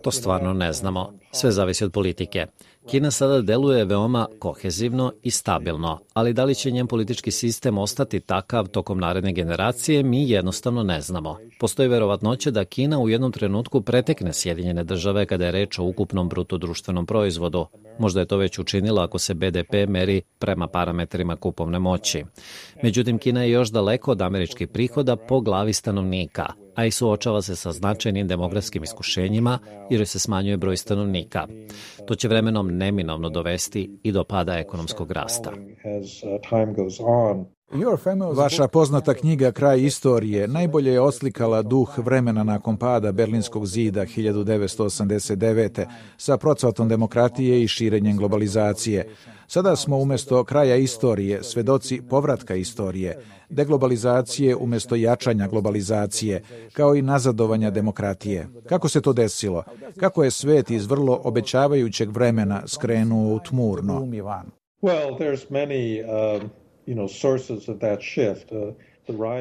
To 0.02 0.10
stvarno 0.10 0.52
ne 0.52 0.72
znamo. 0.72 1.12
Sve 1.32 1.50
zavisi 1.52 1.84
od 1.84 1.92
politike. 1.92 2.46
Kina 2.86 3.10
sada 3.10 3.40
deluje 3.40 3.84
veoma 3.84 4.26
kohezivno 4.38 5.12
i 5.22 5.30
stabilno, 5.30 5.98
ali 6.12 6.32
da 6.32 6.44
li 6.44 6.54
će 6.54 6.70
njen 6.70 6.86
politički 6.86 7.30
sistem 7.30 7.78
ostati 7.78 8.20
takav 8.20 8.68
tokom 8.68 8.98
naredne 8.98 9.32
generacije, 9.32 10.02
mi 10.02 10.30
jednostavno 10.30 10.82
ne 10.82 11.00
znamo. 11.00 11.36
Postoji 11.60 11.88
verovatnoća 11.88 12.50
da 12.50 12.64
Kina 12.64 12.98
u 12.98 13.08
jednom 13.08 13.32
trenutku 13.32 13.80
pretekne 13.80 14.32
Sjedinjene 14.32 14.84
države 14.84 15.26
kada 15.26 15.44
je 15.44 15.52
reč 15.52 15.78
o 15.78 15.84
ukupnom 15.84 16.28
bruto 16.28 16.58
društvenom 16.58 17.06
proizvodu. 17.06 17.66
Možda 17.98 18.20
je 18.20 18.26
to 18.26 18.36
već 18.36 18.58
učinila 18.58 19.04
ako 19.04 19.18
se 19.18 19.34
BDP 19.34 19.72
meri 19.88 20.22
prema 20.38 20.66
parametrima 20.66 21.36
kupovne 21.36 21.78
moći. 21.78 22.24
Međutim, 22.82 23.18
Kina 23.18 23.42
je 23.42 23.50
još 23.50 23.68
daleko 23.70 24.10
od 24.10 24.22
američkih 24.22 24.68
prihoda 24.68 25.16
po 25.16 25.40
glavi 25.40 25.72
stanovnika– 25.72 26.46
a 26.74 26.84
i 26.84 26.90
suočava 26.90 27.42
se 27.42 27.56
sa 27.56 27.72
značajnim 27.72 28.28
demografskim 28.28 28.82
iskušenjima 28.82 29.58
jer 29.90 30.06
se 30.06 30.18
smanjuje 30.18 30.56
broj 30.56 30.76
stanovnika. 30.76 31.46
To 32.06 32.14
će 32.14 32.28
vremenom 32.28 32.76
neminovno 32.76 33.30
dovesti 33.30 33.90
i 34.02 34.12
do 34.12 34.24
pada 34.24 34.58
ekonomskog 34.58 35.10
rasta. 35.10 35.52
Vaša 38.34 38.68
poznata 38.68 39.14
knjiga 39.14 39.52
Kraj 39.52 39.82
istorije 39.82 40.48
najbolje 40.48 40.92
je 40.92 41.00
oslikala 41.00 41.62
duh 41.62 41.98
vremena 41.98 42.44
nakon 42.44 42.76
pada 42.76 43.12
Berlinskog 43.12 43.66
zida 43.66 44.00
1989. 44.00 45.86
sa 46.16 46.36
procvatom 46.36 46.88
demokratije 46.88 47.62
i 47.62 47.68
širenjem 47.68 48.16
globalizacije. 48.16 49.08
Sada 49.46 49.76
smo 49.76 49.98
umesto 49.98 50.44
kraja 50.44 50.76
istorije 50.76 51.42
svedoci 51.42 52.02
povratka 52.10 52.54
istorije, 52.54 53.18
deglobalizacije 53.48 54.56
umesto 54.56 54.94
jačanja 54.94 55.48
globalizacije, 55.48 56.42
kao 56.72 56.94
i 56.94 57.02
nazadovanja 57.02 57.70
demokratije. 57.70 58.48
Kako 58.68 58.88
se 58.88 59.00
to 59.00 59.12
desilo? 59.12 59.62
Kako 59.96 60.24
je 60.24 60.30
svet 60.30 60.70
iz 60.70 60.86
vrlo 60.86 61.20
obećavajućeg 61.24 62.10
vremena 62.10 62.62
skrenuo 62.66 63.34
u 63.34 63.40
tmurno? 63.40 64.00
Well, 64.82 65.18
there's 65.18 65.50
many 65.50 66.02
uh, 66.04 66.42
Uh, 66.86 68.74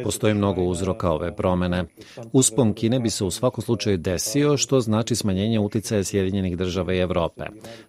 Postoji 0.04 0.34
mnogo 0.34 0.62
uzroka 0.62 1.12
ove 1.12 1.36
promene. 1.36 1.86
Uspon 2.34 2.74
Kine 2.74 3.00
bi 3.00 3.10
se 3.10 3.24
u 3.24 3.32
svakom 3.32 3.62
slučaju 3.62 3.98
desio, 3.98 4.58
što 4.58 4.82
znači 4.82 5.16
smanjenje 5.16 5.60
uticaja 5.60 6.04
Sjedinjenih 6.04 6.58
država 6.58 6.94
i 6.94 7.00
Evrope. 7.00 7.44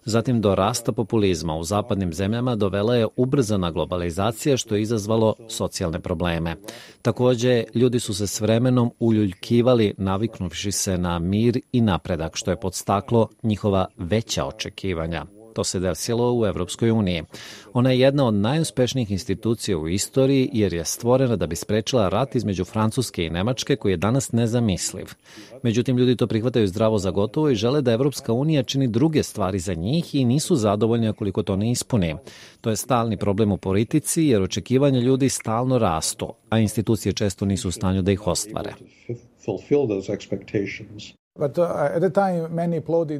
Zatim 0.05 0.41
do 0.41 0.55
rasta 0.55 0.91
populizma 0.91 1.55
u 1.55 1.63
zapadnim 1.63 2.13
zemljama 2.13 2.55
dovela 2.55 2.95
je 2.95 3.07
ubrzana 3.15 3.71
globalizacija 3.71 4.57
što 4.57 4.75
je 4.75 4.81
izazvalo 4.81 5.35
socijalne 5.49 5.99
probleme. 5.99 6.55
Takođe, 7.01 7.63
ljudi 7.73 7.99
su 7.99 8.13
se 8.13 8.27
s 8.27 8.41
vremenom 8.41 8.91
uljuljkivali 8.99 9.93
naviknuvši 9.97 10.71
se 10.71 10.97
na 10.97 11.19
mir 11.19 11.59
i 11.71 11.81
napredak, 11.81 12.35
što 12.35 12.51
je 12.51 12.59
podstaklo 12.59 13.27
njihova 13.43 13.85
veća 13.97 14.45
očekivanja. 14.45 15.25
To 15.55 15.63
se 15.63 15.79
desilo 15.79 16.33
u 16.39 16.45
Evropskoj 16.45 16.91
uniji. 16.91 17.23
Ona 17.73 17.91
je 17.91 17.99
jedna 17.99 18.27
od 18.27 18.33
najuspešnijih 18.33 19.11
institucija 19.11 19.77
u 19.77 19.87
istoriji 19.87 20.49
jer 20.53 20.73
je 20.73 20.85
stvorena 20.85 21.35
da 21.35 21.47
bi 21.47 21.55
sprečila 21.55 22.09
rat 22.09 22.35
između 22.35 22.65
Francuske 22.65 23.25
i 23.25 23.29
Nemačke 23.29 23.75
koji 23.75 23.93
je 23.93 23.97
danas 23.97 24.31
nezamisliv. 24.31 25.05
Međutim, 25.63 25.97
ljudi 25.97 26.15
to 26.15 26.27
prihvataju 26.27 26.67
zdravo 26.67 26.97
za 26.97 27.11
gotovo 27.11 27.49
i 27.49 27.55
žele 27.55 27.81
da 27.81 27.91
Evropska 27.91 28.33
unija 28.33 28.63
čini 28.63 28.87
druge 28.87 29.23
stvari 29.23 29.59
za 29.59 29.73
njih 29.73 30.15
i 30.15 30.25
nisu 30.25 30.55
zadovoljni 30.55 31.13
koliko 31.13 31.43
to 31.43 31.55
ne 31.55 31.71
ispuni. 31.71 32.15
To 32.61 32.69
je 32.69 32.75
stalni 32.75 33.17
problem 33.17 33.51
u 33.51 33.57
politici 33.57 34.23
jer 34.23 34.41
očekivanja 34.41 34.99
ljudi 34.99 35.29
stalno 35.29 35.77
rastu, 35.77 36.33
a 36.49 36.59
institucije 36.59 37.13
često 37.13 37.45
nisu 37.45 37.67
u 37.67 37.71
stanju 37.71 38.01
da 38.01 38.11
ih 38.11 38.27
ostvare. 38.27 38.73
Uh, 39.07 39.15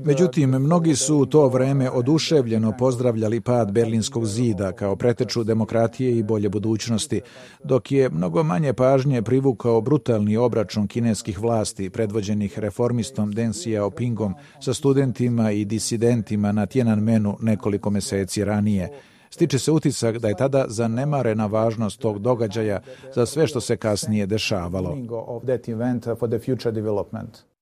Međutim, 0.03 0.49
mnogi 0.49 0.95
su 0.95 1.17
u 1.17 1.25
to 1.25 1.47
vreme 1.47 1.91
oduševljeno 1.91 2.73
pozdravljali 2.79 3.41
pad 3.41 3.71
Berlinskog 3.71 4.25
zida 4.25 4.71
kao 4.71 4.95
preteču 4.95 5.43
demokratije 5.43 6.17
i 6.17 6.23
bolje 6.23 6.49
budućnosti, 6.49 7.21
dok 7.63 7.91
je 7.91 8.09
mnogo 8.09 8.43
manje 8.43 8.73
pažnje 8.73 9.21
privukao 9.21 9.81
brutalni 9.81 10.37
obračun 10.37 10.87
kineskih 10.87 11.39
vlasti 11.39 11.89
predvođenih 11.89 12.59
reformistom 12.59 13.31
Deng 13.31 13.53
Xiaopingom 13.53 14.33
sa 14.59 14.73
studentima 14.73 15.51
i 15.51 15.65
disidentima 15.65 16.51
na 16.51 16.65
Tiananmenu 16.65 17.37
nekoliko 17.41 17.89
meseci 17.89 18.45
ranije. 18.45 18.89
Stiče 19.29 19.59
se 19.59 19.71
utisak 19.71 20.17
da 20.17 20.27
je 20.27 20.35
tada 20.35 20.65
zanemarena 20.67 21.45
važnost 21.45 21.99
tog 21.99 22.19
događaja 22.19 22.79
za 23.15 23.25
sve 23.25 23.47
što 23.47 23.61
se 23.61 23.77
kasnije 23.77 24.25
dešavalo. 24.25 24.97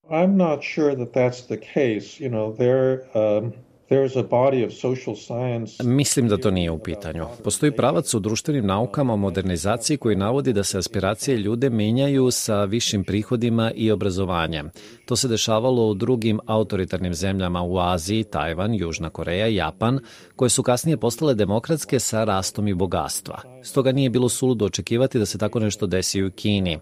I'm 0.09 0.35
not 0.35 0.63
sure 0.63 0.95
that 0.95 1.13
that's 1.13 1.47
the 1.47 1.57
case. 1.57 2.19
You 2.19 2.29
know, 2.29 2.51
there 2.57 3.03
um, 3.15 3.53
Mislim 5.83 6.27
da 6.27 6.37
to 6.37 6.51
nije 6.51 6.71
u 6.71 6.79
pitanju. 6.79 7.25
Postoji 7.43 7.71
pravac 7.71 8.13
u 8.13 8.19
društvenim 8.19 8.65
naukama 8.65 9.13
o 9.13 9.17
modernizaciji 9.17 9.97
koji 9.97 10.15
navodi 10.15 10.53
da 10.53 10.63
se 10.63 10.77
aspiracije 10.77 11.37
ljude 11.37 11.69
menjaju 11.69 12.31
sa 12.31 12.63
višim 12.63 13.03
prihodima 13.03 13.71
i 13.75 13.91
obrazovanjem. 13.91 14.69
To 15.05 15.15
se 15.15 15.27
dešavalo 15.27 15.87
u 15.87 15.93
drugim 15.93 16.39
autoritarnim 16.45 17.13
zemljama 17.13 17.63
u 17.63 17.79
Aziji, 17.79 18.23
Tajvan, 18.23 18.73
Južna 18.73 19.09
Koreja 19.09 19.47
i 19.47 19.55
Japan, 19.55 19.99
koje 20.35 20.49
su 20.49 20.63
kasnije 20.63 20.97
postale 20.97 21.35
demokratske 21.35 21.99
sa 21.99 22.23
rastom 22.23 22.67
i 22.67 22.73
bogatstva. 22.73 23.41
Stoga 23.63 23.91
nije 23.91 24.09
bilo 24.09 24.29
suludo 24.29 24.65
očekivati 24.65 25.19
da 25.19 25.25
se 25.25 25.37
tako 25.37 25.59
nešto 25.59 25.87
desi 25.87 26.23
u 26.23 26.31
Kini. 26.31 26.79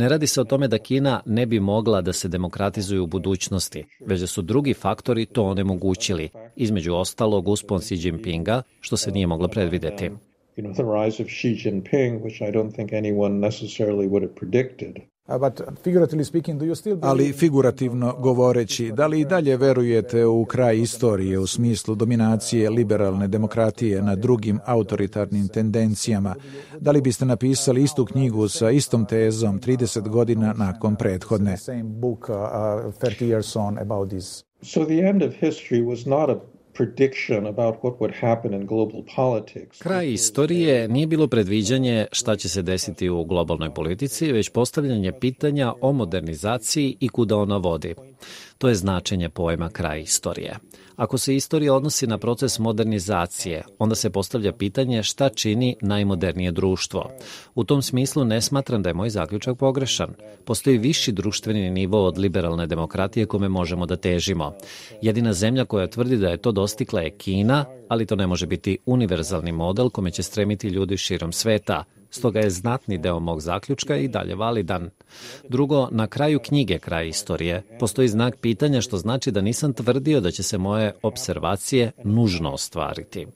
Ne 0.00 0.08
radi 0.08 0.26
se 0.26 0.40
o 0.40 0.44
tome 0.44 0.68
da 0.68 0.78
Kina 0.78 1.20
ne 1.26 1.46
bi 1.46 1.60
mogla 1.60 2.00
da 2.00 2.12
se 2.12 2.28
demokratizuje 2.28 3.00
u 3.00 3.06
budućnosti, 3.06 3.84
već 4.06 4.20
da 4.20 4.26
su 4.26 4.42
drugi 4.42 4.74
faktori 4.74 5.26
to 5.26 5.44
onemogućili, 5.44 6.28
između 6.56 6.94
ostalog 6.94 7.48
uspon 7.48 7.80
Xi 7.80 8.06
Jinpinga, 8.06 8.62
što 8.80 8.96
se 8.96 9.10
nije 9.10 9.26
moglo 9.26 9.48
predvideti. 9.48 10.04
You 10.04 10.64
know, 10.64 10.74
the 10.74 11.04
rise 11.04 11.22
of 11.22 11.28
Xi 11.28 11.48
Jinping, 11.64 12.22
which 12.22 12.48
I 12.48 12.52
don't 12.52 12.74
think 12.74 12.92
anyone 12.92 13.48
necessarily 13.48 14.08
would 14.08 14.22
have 14.22 14.34
predicted. 14.34 14.96
Ali 17.02 17.32
figurativno 17.32 18.14
govoreći, 18.18 18.92
da 18.92 19.06
li 19.06 19.20
i 19.20 19.24
dalje 19.24 19.56
verujete 19.56 20.26
u 20.26 20.44
kraj 20.44 20.78
istorije 20.78 21.38
u 21.38 21.46
smislu 21.46 21.94
dominacije 21.94 22.70
liberalne 22.70 23.28
demokratije 23.28 24.02
nad 24.02 24.18
drugim 24.18 24.60
autoritarnim 24.64 25.48
tendencijama? 25.48 26.34
Da 26.80 26.90
li 26.90 27.00
biste 27.00 27.24
napisali 27.24 27.82
istu 27.82 28.04
knjigu 28.04 28.48
sa 28.48 28.70
istom 28.70 29.04
tezom 29.04 29.60
30 29.60 30.08
godina 30.08 30.54
nakon 30.56 30.96
prethodne? 30.96 31.56
So 34.62 34.84
the 34.84 35.08
end 35.08 35.22
of 35.22 35.32
history 35.40 35.82
was 35.82 36.06
not 36.06 36.30
a 36.30 36.59
Kraj 39.78 40.12
istorije 40.12 40.88
nije 40.88 41.06
bilo 41.06 41.28
predviđanje 41.28 42.06
šta 42.12 42.36
će 42.36 42.48
se 42.48 42.62
desiti 42.62 43.08
u 43.08 43.24
globalnoj 43.24 43.74
politici, 43.74 44.32
već 44.32 44.48
postavljanje 44.48 45.12
pitanja 45.20 45.72
o 45.80 45.92
modernizaciji 45.92 46.96
i 47.00 47.08
kuda 47.08 47.36
ona 47.36 47.56
vodi. 47.56 47.94
To 48.60 48.68
je 48.68 48.74
značenje 48.74 49.28
pojma 49.28 49.68
kraj 49.68 50.00
istorije. 50.00 50.56
Ako 50.96 51.18
se 51.18 51.36
istorija 51.36 51.74
odnosi 51.74 52.06
na 52.06 52.18
proces 52.18 52.58
modernizacije, 52.58 53.62
onda 53.78 53.94
se 53.94 54.10
postavlja 54.10 54.52
pitanje 54.52 55.02
šta 55.02 55.28
čini 55.28 55.76
najmodernije 55.80 56.52
društvo. 56.52 57.10
U 57.54 57.64
tom 57.64 57.82
smislu 57.82 58.24
ne 58.24 58.40
smatram 58.40 58.82
da 58.82 58.90
je 58.90 58.94
moj 58.94 59.10
zaključak 59.10 59.58
pogrešan. 59.58 60.14
Postoji 60.44 60.78
viši 60.78 61.12
društveni 61.12 61.70
nivo 61.70 62.06
od 62.06 62.18
liberalne 62.18 62.66
demokratije 62.66 63.26
kome 63.26 63.48
možemo 63.48 63.86
da 63.86 63.96
težimo. 63.96 64.52
Jedina 65.02 65.32
zemlja 65.32 65.64
koja 65.64 65.86
tvrdi 65.86 66.16
da 66.16 66.28
je 66.28 66.36
to 66.36 66.52
dostikla 66.52 67.00
je 67.00 67.10
Kina, 67.10 67.64
ali 67.88 68.06
to 68.06 68.16
ne 68.16 68.26
može 68.26 68.46
biti 68.46 68.78
univerzalni 68.86 69.52
model 69.52 69.90
kome 69.90 70.10
će 70.10 70.22
stremiti 70.22 70.68
ljudi 70.68 70.96
širom 70.96 71.32
sveta, 71.32 71.84
stoga 72.10 72.40
je 72.40 72.50
znatni 72.50 72.98
deo 72.98 73.20
mog 73.20 73.40
zaključka 73.40 73.96
i 73.96 74.08
dalje 74.08 74.34
validan. 74.34 74.90
Drugo, 75.48 75.88
na 75.90 76.06
kraju 76.06 76.38
knjige 76.38 76.78
Kraj 76.78 77.08
istorije 77.08 77.62
postoji 77.78 78.08
znak 78.08 78.36
pitanja 78.36 78.80
što 78.80 78.96
znači 78.96 79.30
da 79.30 79.40
nisam 79.40 79.72
tvrdio 79.72 80.20
da 80.20 80.30
će 80.30 80.42
se 80.42 80.58
moje 80.58 80.92
observacije 81.02 81.90
nužno 82.04 82.52
ostvariti. 82.52 83.26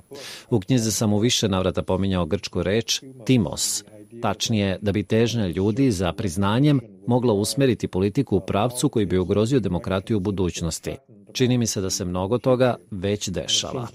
U 0.51 0.61
knjize 0.61 0.91
sam 0.91 1.13
u 1.13 1.19
više 1.19 1.49
navrata 1.49 1.83
pominjao 1.83 2.27
grčku 2.27 2.63
reč 2.63 3.03
timos, 3.25 3.85
tačnije 4.23 4.79
da 4.83 4.93
bi 4.93 5.03
težnja 5.03 5.47
ljudi 5.47 5.91
za 5.91 6.13
priznanjem 6.13 6.81
mogla 7.07 7.33
usmeriti 7.33 7.89
politiku 7.89 8.37
u 8.37 8.41
pravcu 8.41 8.89
koji 8.89 9.07
bi 9.07 9.19
ugrozio 9.19 9.61
demokratiju 9.61 10.17
u 10.17 10.21
budućnosti. 10.21 10.97
Čini 11.33 11.59
mi 11.59 11.67
se 11.67 11.81
da 11.81 11.91
se 11.91 12.05
mnogo 12.05 12.39
toga 12.39 12.77
već 12.91 13.29
dešava. 13.29 13.89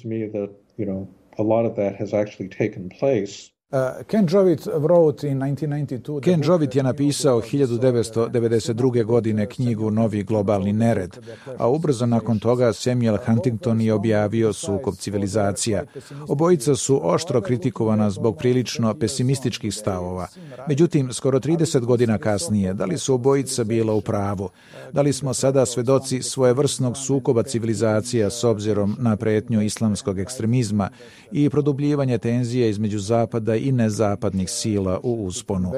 Uh, 3.72 4.04
Ken 4.08 4.26
Jovit 4.26 4.66
wrote 4.66 5.28
in 5.28 5.38
1992 5.38 6.22
Ken 6.22 6.42
Jovit 6.44 6.76
je 6.76 6.84
napisao 6.84 7.42
1992. 7.42 9.04
godine 9.04 9.46
knjigu 9.46 9.92
Novi 9.92 10.24
globalni 10.24 10.74
nered, 10.74 11.18
a 11.58 11.68
ubrzo 11.68 12.06
nakon 12.06 12.40
toga 12.40 12.74
Samuel 12.74 13.18
Huntington 13.26 13.82
je 13.82 13.94
objavio 13.94 14.54
Sukob 14.54 14.96
civilizacija. 14.96 15.84
Obojica 16.28 16.76
su 16.76 17.00
oštro 17.04 17.42
kritikovana 17.42 18.10
zbog 18.10 18.38
prilično 18.38 18.94
pesimističkih 18.94 19.74
stavova. 19.74 20.28
Međutim, 20.68 21.14
skoro 21.14 21.40
30 21.40 21.80
godina 21.86 22.18
kasnije, 22.18 22.74
da 22.74 22.86
li 22.86 22.98
su 22.98 23.14
obojica 23.14 23.64
bila 23.64 23.94
u 23.94 24.02
pravu? 24.02 24.50
Da 24.94 25.02
li 25.02 25.14
smo 25.14 25.34
sada 25.34 25.66
svedoci 25.66 26.22
svojevrsnog 26.22 26.98
sukoba 26.98 27.44
civilizacija 27.44 28.30
s 28.30 28.44
obzirom 28.44 28.96
na 29.00 29.16
pretnju 29.16 29.62
islamskog 29.62 30.20
ekstremizma 30.20 30.90
i 31.32 31.50
produbljivanje 31.50 32.18
tenzije 32.18 32.70
između 32.70 33.00
Zapada 33.00 33.59
i 33.60 33.72
nezapadnih 33.72 34.50
sila 34.50 35.00
u 35.04 35.26
usponu. 35.26 35.72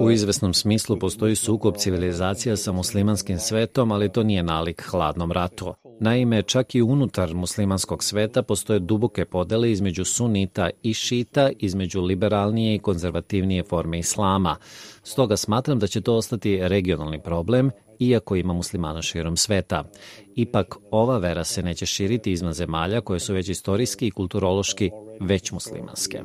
U 0.00 0.10
izvesnom 0.10 0.54
smislu 0.54 0.98
postoji 0.98 1.36
sukob 1.36 1.76
civilizacija 1.76 2.56
sa 2.56 2.72
muslimanskim 2.72 3.38
svetom, 3.38 3.92
ali 3.92 4.12
to 4.12 4.22
nije 4.22 4.42
nalik 4.42 4.82
hladnom 4.90 5.32
ratu. 5.32 5.74
Naime, 6.00 6.42
čak 6.42 6.74
i 6.74 6.82
unutar 6.82 7.34
muslimanskog 7.34 8.04
sveta 8.04 8.42
postoje 8.42 8.78
duboke 8.78 9.24
podele 9.24 9.70
između 9.70 10.04
sunita 10.04 10.70
i 10.82 10.94
šita, 10.94 11.50
između 11.58 12.00
liberalnije 12.00 12.74
i 12.74 12.78
konzervativnije 12.78 13.62
forme 13.62 13.98
islama. 13.98 14.56
Stoga 15.02 15.36
smatram 15.36 15.78
da 15.78 15.86
će 15.86 16.00
to 16.00 16.14
ostati 16.16 16.60
regionalni 16.62 17.22
problem 17.22 17.70
iako 17.98 18.36
ima 18.36 18.52
muslimana 18.52 19.02
širom 19.02 19.36
sveta. 19.36 19.84
Ipak, 20.34 20.76
ova 20.90 21.18
vera 21.18 21.44
se 21.44 21.62
neće 21.62 21.86
širiti 21.86 22.32
izvan 22.32 22.52
zemalja 22.52 23.00
koje 23.00 23.20
su 23.20 23.34
već 23.34 23.48
istorijski 23.48 24.06
i 24.06 24.10
kulturološki 24.10 24.90
već 25.20 25.52
muslimanske. 25.52 26.22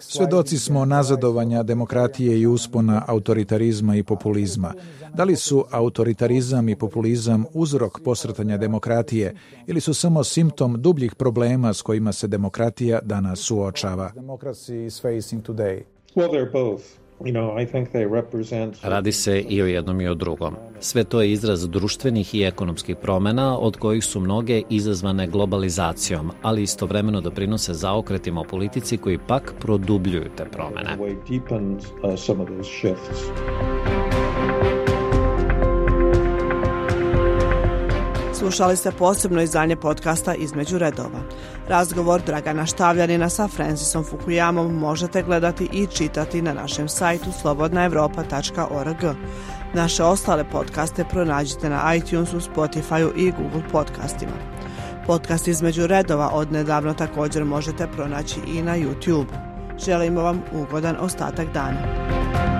Svedoci 0.00 0.58
smo 0.58 0.84
nazadovanja 0.84 1.62
demokratije 1.62 2.40
i 2.40 2.46
uspona 2.46 3.02
autoritarizma 3.06 3.96
i 3.96 4.02
populizma. 4.02 4.74
Da 5.14 5.24
li 5.24 5.36
su 5.36 5.64
autoritarizam 5.70 6.68
i 6.68 6.76
populizam 6.76 7.44
uzrok 7.52 8.00
posrtanja 8.04 8.56
demokratije 8.56 9.34
ili 9.66 9.80
su 9.80 9.94
samo 9.94 10.24
simptom 10.24 10.82
dubljih 10.82 11.14
problema 11.14 11.72
s 11.72 11.82
kojima 11.82 12.12
se 12.12 12.26
demokratija 12.26 13.00
danas 13.02 13.38
suočava? 13.40 14.12
Well, 16.16 16.30
they're 16.30 16.52
both. 16.52 17.03
Radi 18.82 19.12
se 19.12 19.40
i 19.40 19.62
o 19.62 19.66
jednom 19.66 20.00
i 20.00 20.08
o 20.08 20.14
drugom. 20.14 20.54
Sve 20.80 21.04
to 21.04 21.22
je 21.22 21.32
izraz 21.32 21.68
društvenih 21.68 22.34
i 22.34 22.44
ekonomskih 22.44 22.96
promena, 22.96 23.58
od 23.58 23.76
kojih 23.76 24.04
su 24.04 24.20
mnoge 24.20 24.62
izazvane 24.70 25.26
globalizacijom, 25.26 26.30
ali 26.42 26.62
istovremeno 26.62 27.20
doprinose 27.20 27.74
zaokretima 27.74 28.40
u 28.40 28.44
politici 28.44 28.96
koji 28.96 29.18
pak 29.18 29.54
produbljuju 29.60 30.24
te 30.36 30.44
promene. 30.44 30.96
Slušali 38.44 38.76
ste 38.76 38.90
posebno 38.90 39.42
izdanje 39.42 39.76
podcasta 39.76 40.34
Između 40.34 40.78
redova. 40.78 41.20
Razgovor 41.68 42.22
Dragana 42.26 42.66
Štavljanina 42.66 43.28
sa 43.28 43.48
Francisom 43.48 44.04
Fukuyamom 44.04 44.78
možete 44.78 45.22
gledati 45.22 45.68
i 45.72 45.86
čitati 45.86 46.42
na 46.42 46.52
našem 46.52 46.88
sajtu 46.88 47.32
slobodnaevropa.org. 47.42 49.16
Naše 49.74 50.02
ostale 50.04 50.44
podcaste 50.52 51.04
pronađite 51.10 51.70
na 51.70 51.94
iTunesu, 51.94 52.40
Spotifyu 52.40 53.10
i 53.16 53.30
Google 53.30 53.68
podcastima. 53.72 54.32
Podcast 55.06 55.48
Između 55.48 55.86
redova 55.86 56.30
odnedavno 56.32 56.94
također 56.94 57.44
možete 57.44 57.86
pronaći 57.86 58.40
i 58.46 58.62
na 58.62 58.76
YouTube. 58.76 59.32
Želimo 59.84 60.22
vam 60.22 60.42
ugodan 60.52 60.96
ostatak 61.00 61.52
dana. 61.52 62.53